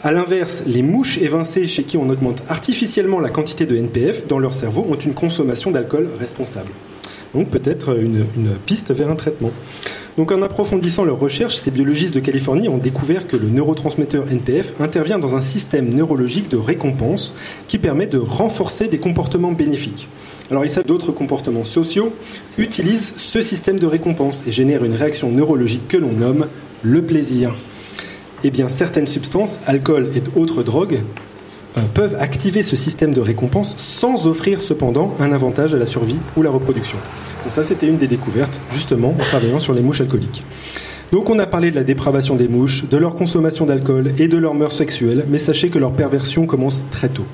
[0.04, 4.38] A l'inverse, les mouches évincées chez qui on augmente artificiellement la quantité de NPF dans
[4.38, 6.70] leur cerveau ont une consommation d'alcool responsable.
[7.34, 8.26] Donc peut-être une,
[8.66, 9.50] piste vers un traitement.
[10.18, 14.74] Donc en approfondissant leurs recherches, ces biologistes de Californie ont découvert que le neurotransmetteur NPF
[14.78, 17.34] intervient dans un système neurologique de récompense
[17.68, 20.08] qui permet de renforcer des comportements bénéfiques.
[20.50, 22.12] Alors il savent d'autres comportements sociaux
[22.58, 26.46] utilisent ce système de récompense et génèrent une réaction neurologique que l'on nomme
[26.82, 27.54] le plaisir
[28.44, 31.00] eh bien, certaines substances, alcool et autres drogues,
[31.94, 36.42] peuvent activer ce système de récompense sans offrir cependant un avantage à la survie ou
[36.42, 36.98] la reproduction.
[37.44, 40.44] Donc ça, c'était une des découvertes, justement, en travaillant sur les mouches alcooliques.
[41.12, 44.38] Donc on a parlé de la dépravation des mouches, de leur consommation d'alcool et de
[44.38, 47.26] leur mœurs sexuelles, mais sachez que leur perversion commence très tôt,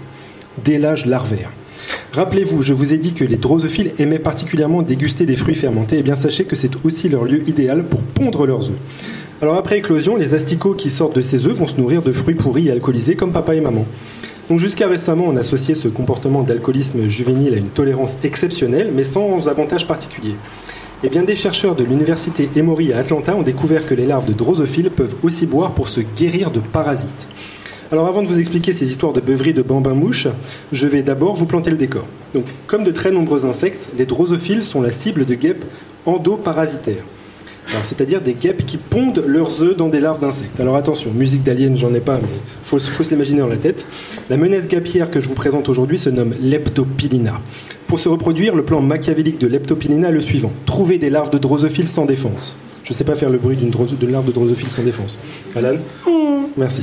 [0.65, 1.51] dès l'âge larvaire.
[2.13, 6.01] Rappelez-vous, je vous ai dit que les drosophiles aimaient particulièrement déguster des fruits fermentés, et
[6.01, 8.79] eh bien sachez que c'est aussi leur lieu idéal pour pondre leurs œufs.
[9.41, 12.35] Alors après éclosion, les asticots qui sortent de ces œufs vont se nourrir de fruits
[12.35, 13.87] pourris et alcoolisés comme papa et maman.
[14.49, 19.47] Donc jusqu'à récemment, on associait ce comportement d'alcoolisme juvénile à une tolérance exceptionnelle, mais sans
[19.47, 20.35] avantage particulier.
[21.05, 24.33] Eh bien, des chercheurs de l'université Emory à Atlanta ont découvert que les larves de
[24.33, 27.29] drosophiles peuvent aussi boire pour se guérir de parasites.
[27.93, 30.29] Alors avant de vous expliquer ces histoires de beuverie de bambins mouches,
[30.73, 32.07] je vais d'abord vous planter le décor.
[32.35, 35.65] Donc, comme de très nombreux insectes, les drosophiles sont la cible de guêpes
[36.07, 37.05] endoparasitaires
[37.83, 40.59] c'est-à-dire des guêpes qui pondent leurs œufs dans des larves d'insectes.
[40.61, 42.29] Alors attention, musique d'alien, j'en ai pas, mais
[42.63, 43.87] faut, faut se l'imaginer dans la tête.
[44.31, 47.41] La menace gapière que je vous présente aujourd'hui se nomme Leptopilina.
[47.87, 51.39] Pour se reproduire, le plan machiavélique de Leptopilina est le suivant trouver des larves de
[51.39, 52.57] drosophiles sans défense.
[52.89, 53.71] Je ne sais pas faire le bruit d'une
[54.11, 55.19] larve de drosophile sans défense.
[55.55, 55.75] Alan
[56.57, 56.81] Merci.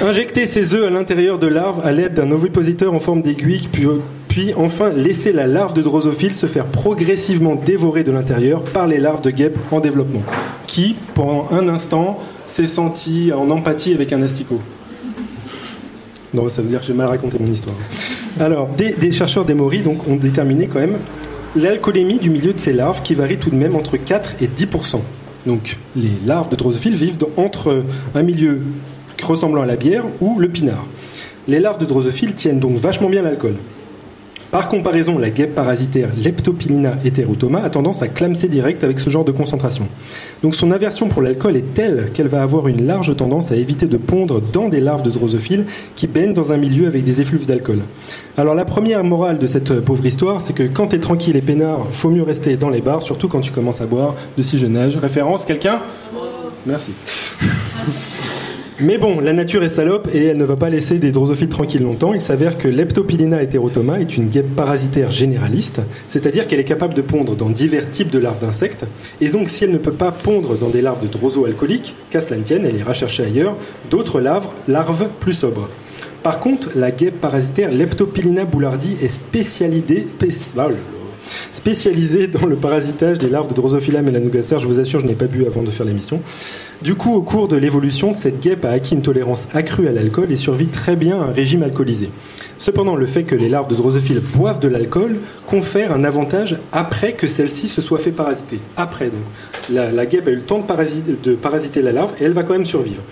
[0.00, 3.88] Injecter ces œufs à l'intérieur de larves à l'aide d'un ovipositeur en forme d'aiguille, puis
[4.28, 8.98] puis enfin laisser la larve de drosophile se faire progressivement dévorer de l'intérieur par les
[8.98, 10.22] larves de guêpes en développement,
[10.68, 14.60] qui, pendant un instant, s'est senti en empathie avec un asticot.
[16.34, 17.74] Non, ça veut dire que j'ai mal raconté mon histoire.
[18.38, 20.98] Alors, des, chercheurs d'Emory donc, ont déterminé quand même
[21.56, 24.66] l'alcoolémie du milieu de ces larves qui varie tout de même entre 4 et 10
[25.46, 27.84] Donc, les larves de drosophile vivent entre
[28.14, 28.62] un milieu
[29.22, 30.86] ressemblant à la bière ou le pinard.
[31.48, 33.54] Les larves de drosophile tiennent donc vachement bien l'alcool.
[34.52, 39.24] Par comparaison, la guêpe parasitaire Leptopilina heterotoma a tendance à clamser direct avec ce genre
[39.24, 39.88] de concentration.
[40.42, 43.86] Donc son aversion pour l'alcool est telle qu'elle va avoir une large tendance à éviter
[43.86, 45.64] de pondre dans des larves de drosophiles
[45.96, 47.78] qui baignent dans un milieu avec des effluves d'alcool.
[48.36, 51.86] Alors la première morale de cette pauvre histoire, c'est que quand t'es tranquille et peinard,
[51.90, 54.76] faut mieux rester dans les bars, surtout quand tu commences à boire de si jeune
[54.76, 54.98] âge.
[54.98, 55.80] Référence, quelqu'un?
[56.66, 56.92] Merci.
[58.82, 61.84] Mais bon, la nature est salope et elle ne va pas laisser des drosophiles tranquilles
[61.84, 62.14] longtemps.
[62.14, 67.00] Il s'avère que Leptopilina heterotoma est une guêpe parasitaire généraliste, c'est-à-dire qu'elle est capable de
[67.00, 68.84] pondre dans divers types de larves d'insectes.
[69.20, 72.38] Et donc, si elle ne peut pas pondre dans des larves de droso-alcooliques, qu'à cela
[72.38, 73.56] ne tienne, elle ira chercher ailleurs
[73.88, 75.68] d'autres larves, larves plus sobres.
[76.24, 80.08] Par contre, la guêpe parasitaire Leptopilina boulardii est spécialisée,
[81.52, 84.58] spécialisée dans le parasitage des larves de Drosophila melanogaster.
[84.60, 86.20] Je vous assure, je n'ai pas bu avant de faire l'émission.
[86.82, 90.32] Du coup, au cours de l'évolution, cette guêpe a acquis une tolérance accrue à l'alcool
[90.32, 92.10] et survit très bien à un régime alcoolisé.
[92.58, 95.16] Cependant, le fait que les larves de drosophiles boivent de l'alcool
[95.46, 98.58] confère un avantage après que celle-ci se soit fait parasiter.
[98.76, 99.22] Après, donc,
[99.70, 102.64] la, guêpe a eu le temps de parasiter la larve et elle va quand même
[102.64, 103.02] survivre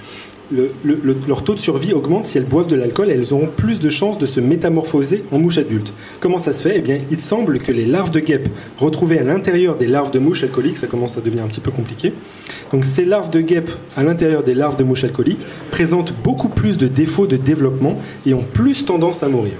[0.53, 3.89] leur taux de survie augmente si elles boivent de l'alcool et elles auront plus de
[3.89, 5.93] chances de se métamorphoser en mouches adultes.
[6.21, 6.75] Comment ça se fait?
[6.77, 8.49] Eh bien, il semble que les larves de guêpes
[8.79, 11.71] retrouvées à l'intérieur des larves de mouches alcooliques, ça commence à devenir un petit peu
[11.71, 12.13] compliqué.
[12.73, 16.79] Donc, ces larves de guêpes à l'intérieur des larves de mouches alcooliques présentent beaucoup plus
[16.79, 17.97] de défauts de développement
[18.27, 19.55] et ont plus tendance à mourir.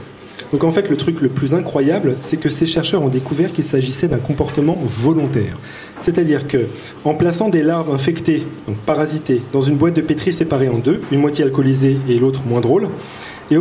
[0.53, 3.65] Donc en fait, le truc le plus incroyable, c'est que ces chercheurs ont découvert qu'il
[3.65, 5.57] s'agissait d'un comportement volontaire.
[6.01, 6.67] C'est-à-dire que,
[7.05, 11.03] en plaçant des larves infectées, donc parasitées, dans une boîte de pétri séparée en deux,
[11.13, 12.89] une moitié alcoolisée et l'autre moins drôle,
[13.51, 13.57] et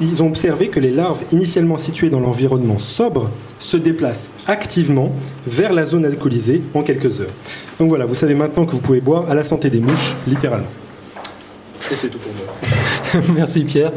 [0.00, 5.12] ils ont observé que les larves initialement situées dans l'environnement sobre se déplacent activement
[5.46, 7.34] vers la zone alcoolisée en quelques heures.
[7.78, 10.66] Donc voilà, vous savez maintenant que vous pouvez boire à la santé des mouches, littéralement.
[11.92, 13.22] Et c'est tout pour moi.
[13.36, 13.92] Merci Pierre.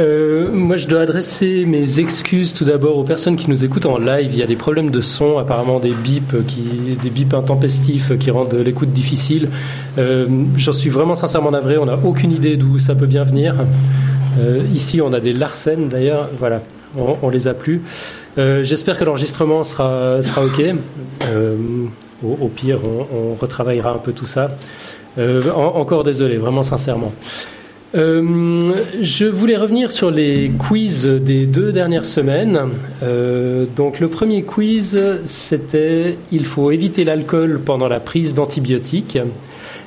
[0.00, 3.98] Euh, moi, je dois adresser mes excuses tout d'abord aux personnes qui nous écoutent en
[3.98, 4.30] live.
[4.32, 6.34] Il y a des problèmes de son, apparemment des bips,
[7.02, 9.48] des bips intempestifs qui rendent l'écoute difficile.
[9.98, 10.26] Euh,
[10.56, 11.78] J'en suis vraiment sincèrement navré.
[11.78, 13.56] On n'a aucune idée d'où ça peut bien venir.
[14.38, 16.28] Euh, ici, on a des Larsen d'ailleurs.
[16.38, 16.62] Voilà,
[16.96, 17.82] on, les a plus.
[18.36, 20.74] J'espère que l'enregistrement sera, ok.
[22.22, 24.56] Au, pire, on, retravaillera un peu tout ça.
[25.18, 27.12] En- encore désolé, vraiment sincèrement.
[27.94, 32.60] Euh, je voulais revenir sur les quiz des deux dernières semaines.
[33.02, 39.18] Euh, donc le premier quiz, c'était il faut éviter l'alcool pendant la prise d'antibiotiques.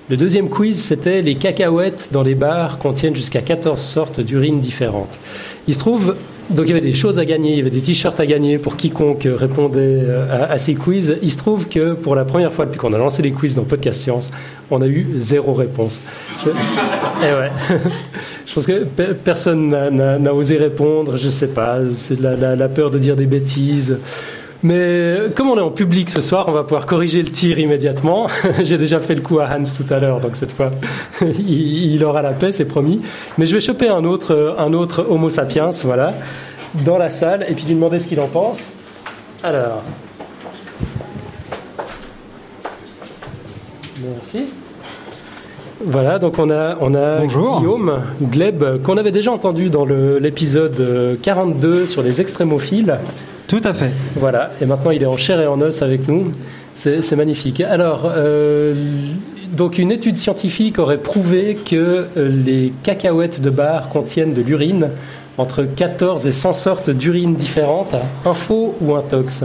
[0.09, 5.19] Le deuxième quiz, c'était les cacahuètes dans les bars contiennent jusqu'à 14 sortes d'urines différentes.
[5.67, 6.15] Il se trouve,
[6.49, 8.57] donc il y avait des choses à gagner, il y avait des t-shirts à gagner
[8.57, 11.15] pour quiconque répondait euh, à, ces quiz.
[11.21, 13.63] Il se trouve que pour la première fois depuis qu'on a lancé les quiz dans
[13.63, 14.29] Podcast Science,
[14.69, 16.01] on a eu zéro réponse.
[16.45, 16.49] Je-
[17.21, 17.51] Eh ouais.
[18.45, 22.91] Je pense que pe- personne n'a- osé répondre, je sais pas, c'est la- la peur
[22.91, 23.97] de dire des bêtises.
[24.63, 28.27] Mais comme on est en public ce soir, on va pouvoir corriger le tir immédiatement.
[28.63, 30.71] J'ai déjà fait le coup à Hans tout à l'heure, donc cette fois,
[31.21, 33.01] il, il aura la paix, c'est promis.
[33.37, 36.13] Mais je vais choper un autre, un autre Homo sapiens, voilà,
[36.85, 38.73] dans la salle, et puis lui demander ce qu'il en pense.
[39.43, 39.83] Alors.
[44.03, 44.45] Merci.
[45.83, 51.15] Voilà, donc on a, on a Guillaume Gleb, qu'on avait déjà entendu dans l'épisode euh,
[51.21, 52.99] 42 sur les extrémophiles.
[53.51, 53.91] Tout à fait.
[54.15, 56.31] Voilà, et maintenant il est en chair et en os avec nous.
[56.73, 57.59] C'est magnifique.
[57.59, 58.73] Alors, euh,
[59.51, 61.75] donc une étude scientifique aurait prouvé que
[62.15, 64.87] euh, les cacahuètes de bar contiennent de l'urine
[65.37, 67.93] entre 14 et 100 sortes d'urines différentes.
[68.23, 69.43] Un faux ou un tox?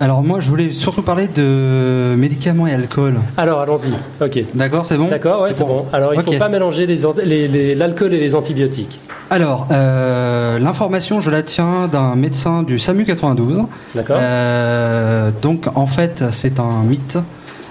[0.00, 3.14] Alors moi, je voulais surtout parler de médicaments et alcool.
[3.36, 3.92] Alors, allons-y.
[4.24, 4.42] Ok.
[4.54, 5.86] D'accord, c'est bon D'accord, ouais, c'est bon.
[5.92, 8.98] Alors, il ne faut pas mélanger les ant- les- les- l'alcool et les antibiotiques.
[9.30, 13.62] Alors, euh, l'information, je la tiens d'un médecin du SAMU 92.
[13.94, 14.16] D'accord.
[14.20, 17.18] Euh, donc, en fait, c'est un mythe.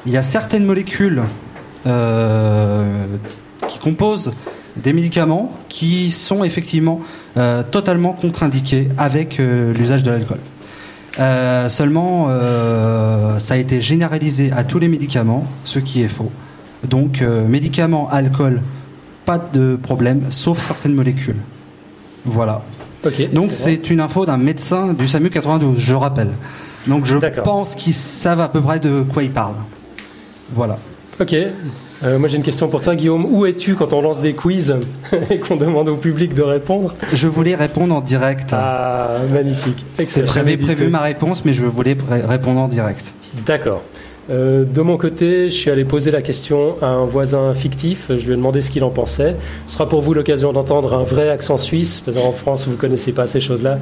[0.06, 1.22] Il y a certaines molécules
[1.88, 2.84] euh,
[3.68, 4.32] qui composent
[4.78, 7.00] des médicaments qui sont effectivement
[7.72, 10.38] totalement contre-indiqués avec l'usage de l'alcool.
[11.20, 16.32] Euh, seulement, euh, ça a été généralisé à tous les médicaments, ce qui est faux.
[16.84, 18.62] Donc, euh, médicaments, alcool,
[19.26, 21.36] pas de problème, sauf certaines molécules.
[22.26, 22.62] Voilà.
[23.34, 26.30] Donc, c'est c'est une info d'un médecin du SAMU 92, je rappelle.
[26.88, 29.56] Donc, je pense qu'ils savent à peu près de quoi ils parlent.
[30.52, 30.78] Voilà.
[31.20, 31.36] Ok.
[32.04, 33.26] Euh, moi j'ai une question pour toi Guillaume.
[33.30, 34.76] Où es-tu quand on lance des quiz
[35.30, 38.50] et qu'on demande au public de répondre Je voulais répondre en direct.
[38.54, 39.86] Ah, magnifique.
[40.34, 43.14] J'avais prévu ma réponse, mais je voulais ré- répondre en direct.
[43.46, 43.84] D'accord.
[44.30, 48.06] Euh, de mon côté, je suis allé poser la question à un voisin fictif.
[48.10, 49.36] Je lui ai demandé ce qu'il en pensait.
[49.68, 52.78] Ce sera pour vous l'occasion d'entendre un vrai accent suisse, parce qu'en France, vous ne
[52.78, 53.78] connaissez pas ces choses-là.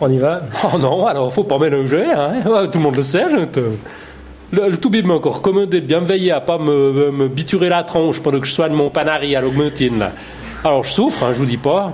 [0.00, 0.42] On y va?
[0.72, 2.34] Oh non, alors faut pas mélanger, hein.
[2.70, 3.60] Tout le monde le sait, je te-
[4.52, 7.68] Le, le tout m'a encore recommandé de bien veiller à pas me, me- me biturer
[7.70, 10.12] la tronche pendant que je soigne mon panari à l'augmentine, là.
[10.64, 11.92] Alors je souffre, hein, je vous dis pas.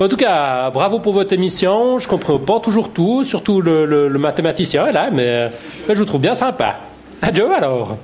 [0.00, 1.98] En tout cas, bravo pour votre émission.
[1.98, 5.48] Je comprends pas toujours tout, surtout le, le- le mathématicien est là, mais,
[5.86, 6.76] mais je vous trouve bien sympa.
[7.20, 7.96] Adieu alors.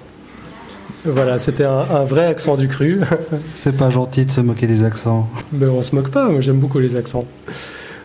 [1.04, 3.00] Voilà, c'était un, un vrai accent du cru.
[3.54, 5.28] C'est pas gentil de se moquer des accents.
[5.52, 7.24] Mais on se moque pas, moi j'aime beaucoup les accents.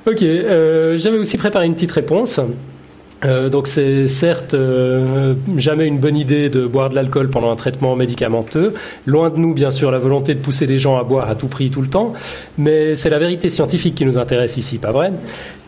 [0.08, 2.40] Ok, euh, j'avais aussi préparé une petite réponse.
[3.26, 7.56] Euh, donc c'est certes euh, jamais une bonne idée de boire de l'alcool pendant un
[7.56, 8.74] traitement médicamenteux.
[9.06, 11.48] Loin de nous, bien sûr, la volonté de pousser les gens à boire à tout
[11.48, 12.14] prix tout le temps.
[12.58, 15.14] Mais c'est la vérité scientifique qui nous intéresse ici, pas vrai?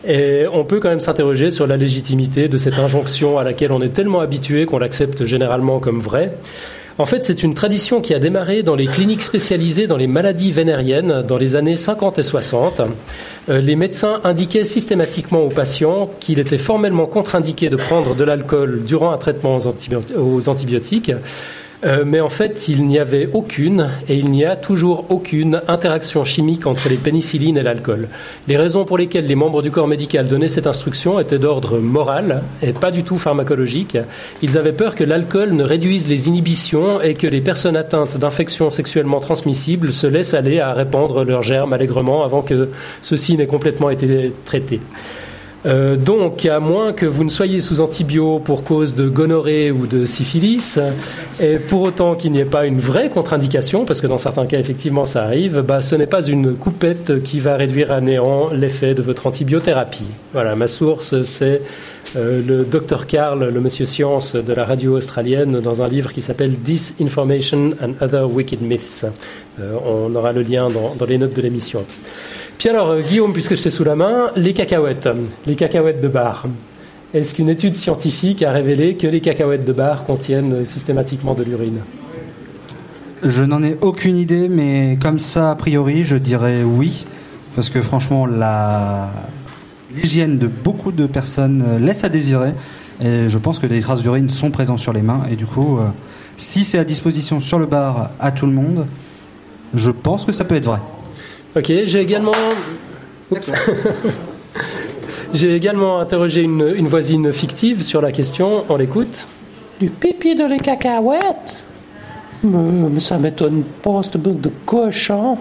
[0.06, 3.82] Et on peut quand même s'interroger sur la légitimité de cette injonction à laquelle on
[3.82, 6.32] est tellement habitué qu'on l'accepte généralement comme vraie.
[6.98, 10.50] En fait, c'est une tradition qui a démarré dans les cliniques spécialisées dans les maladies
[10.50, 12.80] vénériennes dans les années 50 et 60.
[13.50, 18.82] Euh, les médecins indiquaient systématiquement aux patients qu'il était formellement contre-indiqué de prendre de l'alcool
[18.84, 21.12] durant un traitement aux, antibio- aux antibiotiques.
[21.84, 26.24] Euh, mais en fait, il n'y avait aucune, et il n'y a toujours aucune interaction
[26.24, 28.08] chimique entre les pénicillines et l'alcool.
[28.48, 32.42] Les raisons pour lesquelles les membres du corps médical donnaient cette instruction étaient d'ordre moral
[32.62, 33.98] et pas du tout pharmacologique.
[34.42, 38.70] Ils avaient peur que l'alcool ne réduise les inhibitions et que les personnes atteintes d'infections
[38.70, 42.70] sexuellement transmissibles se laissent aller à répandre leurs germes allègrement avant que
[43.02, 44.80] ceux-ci n'aient complètement été traités.
[45.66, 49.86] Euh, donc, à moins que vous ne soyez sous antibio pour cause de gonorrhée ou
[49.86, 50.78] de syphilis,
[51.40, 54.60] et pour autant qu'il n'y ait pas une vraie contre-indication, parce que dans certains cas,
[54.60, 58.94] effectivement, ça arrive, bah, ce n'est pas une coupette qui va réduire à néant l'effet
[58.94, 60.06] de votre antibiothérapie.
[60.32, 61.62] Voilà, ma source, c'est
[62.14, 66.22] euh, le docteur Karl, le monsieur science de la radio australienne, dans un livre qui
[66.22, 69.04] s'appelle Disinformation and Other Wicked Myths.
[69.58, 71.84] Euh, on aura le lien dans les notes de l'émission.
[72.58, 75.08] Puis alors, euh, Guillaume, puisque je t'ai sous la main, les cacahuètes,
[75.46, 76.46] les cacahuètes de bar.
[77.14, 81.80] Est-ce qu'une étude scientifique a révélé que les cacahuètes de bar contiennent systématiquement de l'urine?
[83.22, 87.04] Je n'en ai aucune idée, mais comme ça, a priori, je dirais oui.
[87.54, 88.26] Parce que franchement,
[89.94, 92.52] l'hygiène de beaucoup de personnes euh, laisse à désirer.
[93.02, 95.22] Et je pense que des traces d'urine sont présentes sur les mains.
[95.30, 95.88] Et du coup, euh,
[96.36, 98.86] si c'est à disposition sur le bar à tout le monde,
[99.74, 100.80] je pense que ça peut être vrai.
[101.56, 102.32] Ok, j'ai également.
[105.34, 108.64] J'ai également interrogé une, voisine fictive sur la question.
[108.68, 109.26] On l'écoute.
[109.80, 111.56] Du pipi de les cacahuètes?
[112.44, 115.36] Mais, ça m'étonne pas, cette bande de cochon.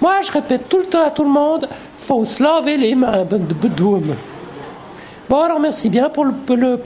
[0.00, 1.68] Moi, je répète tout le temps à tout le monde
[1.98, 4.14] faut se laver les mains, bande de bedoum.
[5.28, 6.76] Bon, alors merci bien pour le, le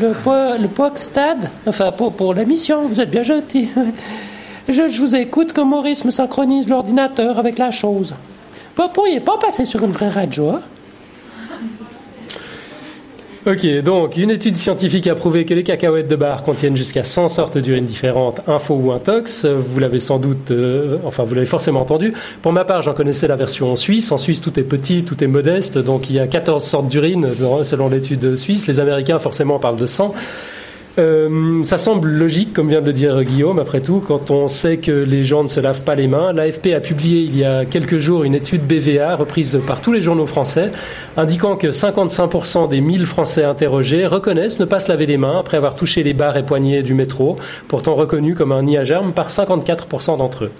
[0.00, 0.90] le, po-
[1.66, 3.68] enfin pour, pour la mission, vous êtes bien gentil.
[4.68, 8.14] Je, vous écoute comme Maurice me synchronise l'ordinateur avec la chose.
[8.76, 10.60] Vous pourriez pas passer sur une vraie radio, hein?
[13.46, 17.30] Ok, donc une étude scientifique a prouvé que les cacahuètes de bar contiennent jusqu'à 100
[17.30, 19.46] sortes d'urine différentes, info ou intox.
[19.46, 22.12] Vous l'avez sans doute, euh, enfin vous l'avez forcément entendu.
[22.42, 24.12] Pour ma part, j'en connaissais la version en Suisse.
[24.12, 27.28] En Suisse, tout est petit, tout est modeste, donc il y a 14 sortes d'urine
[27.40, 28.66] dans- selon l'étude suisse.
[28.66, 30.14] Les Américains, forcément, parlent de 100.
[30.98, 34.78] Euh, ça semble logique, comme vient de le dire Guillaume, après tout, quand on sait
[34.78, 36.32] que les gens ne se lavent pas les mains.
[36.32, 40.00] L'AFP a publié il y a quelques jours une étude BVA reprise par tous les
[40.00, 40.72] journaux français,
[41.16, 45.56] indiquant que 55% des 1000 Français interrogés reconnaissent ne pas se laver les mains après
[45.56, 47.36] avoir touché les barres et poignées du métro,
[47.68, 48.82] pourtant reconnus comme un nid à
[49.14, 50.50] par 54% d'entre eux.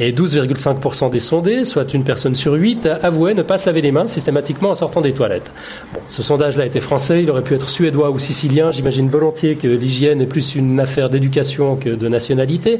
[0.00, 3.90] Et 12,5% des sondés, soit une personne sur 8, avouaient ne pas se laver les
[3.90, 5.50] mains systématiquement en sortant des toilettes.
[5.92, 8.70] Bon, ce sondage-là était français, il aurait pu être suédois ou sicilien.
[8.70, 12.78] J'imagine volontiers que l'hygiène est plus une affaire d'éducation que de nationalité.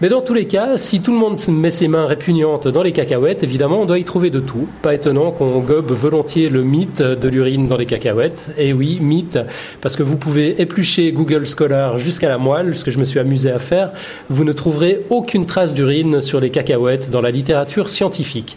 [0.00, 2.92] Mais dans tous les cas, si tout le monde met ses mains répugnantes dans les
[2.92, 4.66] cacahuètes, évidemment, on doit y trouver de tout.
[4.82, 8.50] Pas étonnant qu'on gobe volontiers le mythe de l'urine dans les cacahuètes.
[8.58, 9.38] Et oui, mythe,
[9.80, 13.20] parce que vous pouvez éplucher Google Scholar jusqu'à la moelle, ce que je me suis
[13.20, 13.92] amusé à faire.
[14.30, 18.56] Vous ne trouverez aucune trace d'urine sur les cacahuètes dans la littérature scientifique.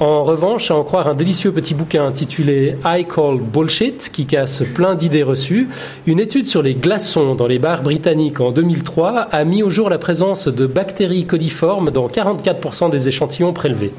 [0.00, 4.62] En revanche, à en croire un délicieux petit bouquin intitulé I Call Bullshit, qui casse
[4.74, 5.68] plein d'idées reçues,
[6.06, 9.90] une étude sur les glaçons dans les bars britanniques en 2003 a mis au jour
[9.90, 13.92] la présence de bactéries coliformes dans 44% des échantillons prélevés.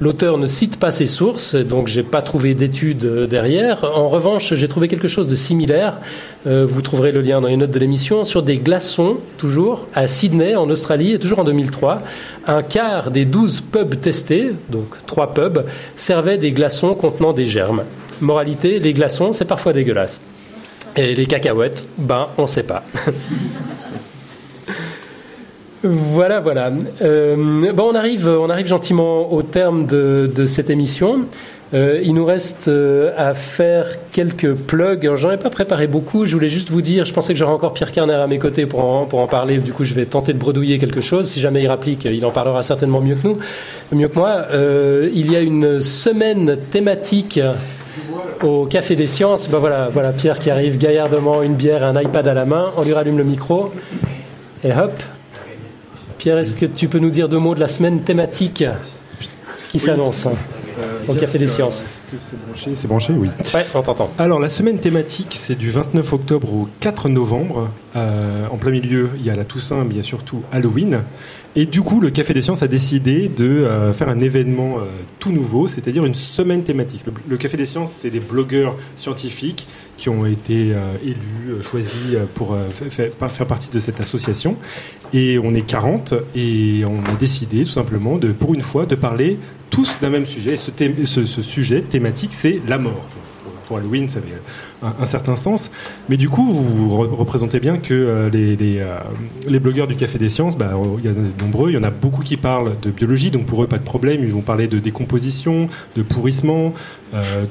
[0.00, 3.84] L'auteur ne cite pas ses sources, donc j'ai pas trouvé d'études euh, derrière.
[3.84, 5.98] En revanche, j'ai trouvé quelque chose de similaire.
[6.46, 10.08] Euh, vous trouverez le lien dans les notes de l'émission sur des glaçons, toujours à
[10.08, 12.00] Sydney, en Australie, et toujours en 2003.
[12.46, 17.82] Un quart des 12 pubs testés, donc trois pubs, servaient des glaçons contenant des germes.
[18.22, 20.22] Moralité, les glaçons, c'est parfois dégueulasse.
[20.96, 22.84] Et les cacahuètes, ben, on sait pas.
[25.82, 26.72] Voilà, voilà.
[27.00, 31.20] Euh, bon, on arrive, on arrive gentiment au terme de, cette émission.
[31.72, 35.14] Euh, il nous reste euh, à faire quelques plugs.
[35.14, 36.26] J'en ai pas préparé beaucoup.
[36.26, 38.66] Je voulais juste vous dire, je pensais que j'aurais encore Pierre Kerner à mes côtés
[38.66, 39.58] pour en, pour en parler.
[39.58, 41.28] Du coup, je vais tenter de bredouiller quelque chose.
[41.28, 43.38] Si jamais il rapplique, il en parlera certainement mieux que nous,
[43.92, 44.46] mieux que moi.
[45.14, 47.40] Il y a une semaine thématique
[48.42, 49.48] au Café des Sciences.
[49.48, 52.70] Ben voilà, voilà Pierre qui arrive gaillardement, une bière, un iPad à la main.
[52.76, 53.72] On lui rallume le micro
[54.62, 54.92] et hop.
[56.20, 58.62] Pierre, est-ce que tu peux nous dire deux mots de la semaine thématique
[59.70, 60.28] qui s'annonce
[60.82, 63.28] hein, au Café des Sciences Est-ce que c'est branché C'est branché, oui.
[63.54, 64.10] Ouais, on t'entend.
[64.18, 67.68] Alors, la semaine thématique, c'est du 29 octobre au 4 novembre.
[67.96, 71.02] Euh, en plein milieu, il y a la Toussaint, mais il y a surtout Halloween.
[71.56, 74.82] Et du coup, le Café des Sciences a décidé de euh, faire un événement euh,
[75.18, 77.02] tout nouveau, c'est-à-dire une semaine thématique.
[77.06, 79.66] Le, le Café des Sciences, c'est des blogueurs scientifiques
[79.96, 81.16] qui ont été euh, élus,
[81.58, 84.54] euh, choisis euh, pour euh, fa- fa- faire partie de cette association.
[85.12, 88.94] Et on est 40 et on a décidé tout simplement, de, pour une fois, de
[88.94, 89.36] parler
[89.70, 90.54] tous d'un même sujet.
[90.54, 90.70] Et ce,
[91.04, 93.06] ce- ce sujet thématique, c'est la mort.
[93.66, 94.28] pour Halloween, ça avait
[94.82, 95.70] un, certain sens.
[96.08, 98.98] Mais du coup, vous re- représentez bien que euh, euh,
[99.48, 101.82] les blogueurs du Café des Sciences, bah, il y en a nombreux, il y en
[101.82, 104.68] a beaucoup qui parlent de biologie, donc pour eux, pas de problème, ils vont parler
[104.68, 106.72] de décomposition, de pourrissement,
[107.14, 107.44] euh,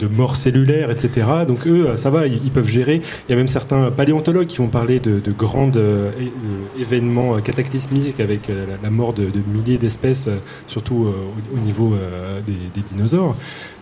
[0.00, 1.26] de, mort cellulaire, etc.
[1.46, 3.00] Donc eux, ça va, ils, peuvent gérer.
[3.28, 5.70] Il y a même certains paléontologues qui vont parler de, de grands
[6.80, 8.50] événements cataclysmiques avec
[8.82, 10.28] la, mort de, milliers d'espèces,
[10.66, 11.94] surtout au, au niveau
[12.46, 13.36] des, des dinosaures.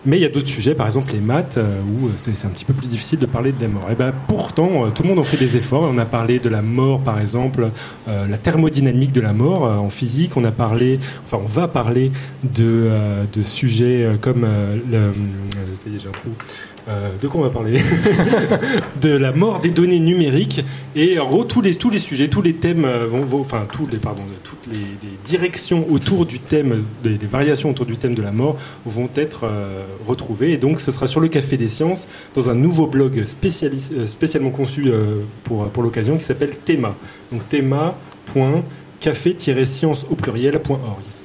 [0.05, 2.73] Mais il y a d'autres sujets, par exemple les maths, où c'est un petit peu
[2.77, 3.89] plus difficile de parler de la mort.
[3.91, 5.89] Et ben pourtant, euh, tout le monde en fait des efforts.
[5.91, 7.69] On a parlé de la mort, par exemple,
[8.07, 10.37] euh, la thermodynamique de la mort euh, en physique.
[10.37, 12.11] On a parlé, enfin, on va parler
[12.43, 12.89] de,
[13.33, 14.47] de sujets comme
[14.91, 15.11] le,
[15.75, 16.76] ça y est, j'ai un.
[16.89, 17.81] Euh, de quoi on va parler
[19.01, 20.63] De la mort des données numériques
[20.95, 23.97] et en gros tous les tous les sujets, tous les thèmes euh, vont, enfin les
[23.97, 28.21] pardon, toutes les, les directions autour du thème, des, des variations autour du thème de
[28.21, 32.07] la mort vont être euh, retrouvées et donc ce sera sur le Café des Sciences
[32.35, 34.89] dans un nouveau blog spécialement conçu
[35.43, 36.95] pour pour l'occasion qui s'appelle Théma.
[37.33, 41.16] Donc théma.café-science au pluriel.org.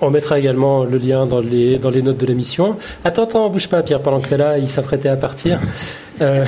[0.00, 2.76] On mettra également le lien dans les, dans les notes de l'émission.
[3.04, 5.58] Attends, attends, bouge pas, Pierre, pendant que t'es là, il s'apprêtait à partir.
[6.22, 6.46] Euh,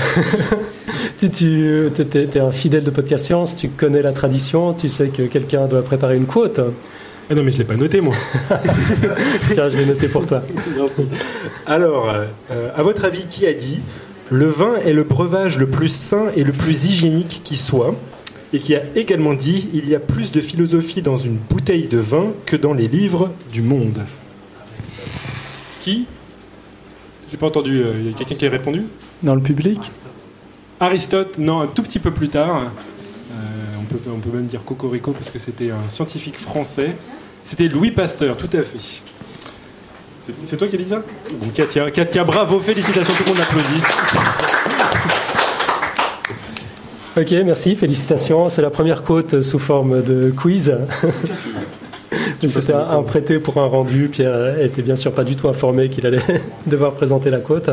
[1.18, 5.24] tu, tu es, un fidèle de Podcast Science, tu connais la tradition, tu sais que
[5.24, 6.58] quelqu'un doit préparer une quote.
[7.30, 8.14] Ah non, mais je l'ai pas noté, moi.
[9.52, 10.40] Tiens, je l'ai noté pour toi.
[10.74, 11.06] Merci.
[11.66, 12.10] Alors,
[12.50, 13.80] euh, à votre avis, qui a dit
[14.30, 17.94] le vin est le breuvage le plus sain et le plus hygiénique qui soit?
[18.52, 21.98] Et qui a également dit il y a plus de philosophie dans une bouteille de
[21.98, 24.00] vin que dans les livres du monde.
[25.80, 26.06] Qui?
[27.30, 27.82] J'ai pas entendu.
[27.82, 28.84] euh, Il y a quelqu'un qui a répondu?
[29.22, 29.78] Dans le public?
[30.80, 32.62] Aristote, non, un tout petit peu plus tard.
[33.32, 33.34] Euh,
[33.80, 36.94] on, peut, on peut même dire Cocorico parce que c'était un scientifique français.
[37.44, 38.78] C'était Louis Pasteur, tout à fait.
[40.44, 41.02] C'est- toi qui as dit ça?
[41.40, 44.57] Bon, Katia, Katia, bravo, félicitations, tout le monde applaudit.
[47.18, 48.48] Ok, merci, félicitations.
[48.48, 50.78] C'est la première quote sous forme de quiz.
[52.46, 54.08] C'était un, prêté pour un rendu.
[54.08, 56.22] Pierre était bien sûr pas du tout informé qu'il allait
[56.68, 57.70] devoir présenter la quote.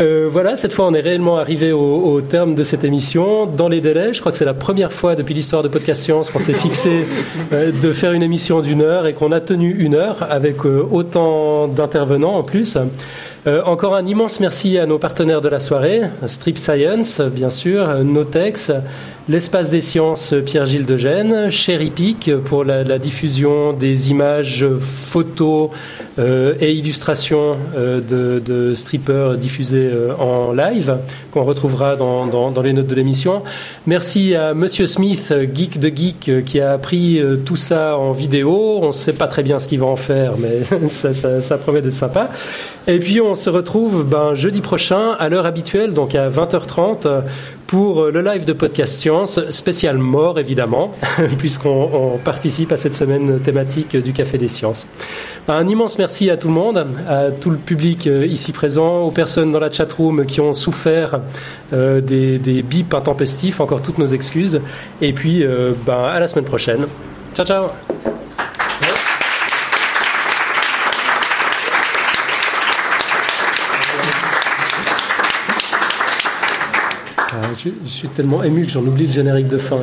[0.00, 3.46] Euh, voilà, cette fois on est réellement arrivé au, au terme de cette émission.
[3.46, 6.28] Dans les délais, je crois que c'est la première fois depuis l'histoire de Podcast Science
[6.28, 7.06] qu'on s'est fixé
[7.52, 10.84] euh, de faire une émission d'une heure et qu'on a tenu une heure avec euh,
[10.90, 12.76] autant d'intervenants en plus.
[13.46, 18.02] Euh, encore un immense merci à nos partenaires de la soirée, Strip Science, bien sûr,
[18.02, 18.72] Notex,
[19.28, 25.70] l'Espace des Sciences Pierre-Gilles de Gênes, Cherry Peak pour la, diffusion des images, photos
[26.18, 30.98] euh, et illustrations euh, de, de strippers diffusés euh, en live,
[31.32, 33.42] qu'on retrouvera dans, dans, dans les notes de l'émission.
[33.86, 38.78] Merci à Monsieur Smith, Geek de Geek, qui a pris euh, tout ça en vidéo.
[38.82, 41.58] On ne sait pas très bien ce qu'il va en faire, mais ça, ça, ça
[41.58, 42.30] promet d'être sympa.
[42.86, 47.22] Et puis on se retrouve ben, jeudi prochain à l'heure habituelle, donc à 20h30,
[47.66, 50.94] pour le live de Podcast Science, spécial mort évidemment,
[51.38, 54.86] puisqu'on on participe à cette semaine thématique du Café des Sciences.
[55.48, 59.10] Un immense merci à tout le monde, à tout le public euh, ici présent, aux
[59.10, 61.20] personnes dans la chatroom qui ont souffert
[61.72, 64.60] euh, des, des bips intempestifs, encore toutes nos excuses.
[65.00, 66.86] Et puis euh, ben, à la semaine prochaine.
[67.34, 68.25] Ciao ciao
[77.84, 79.78] je, suis tellement ému que j'en oublie le générique de fin.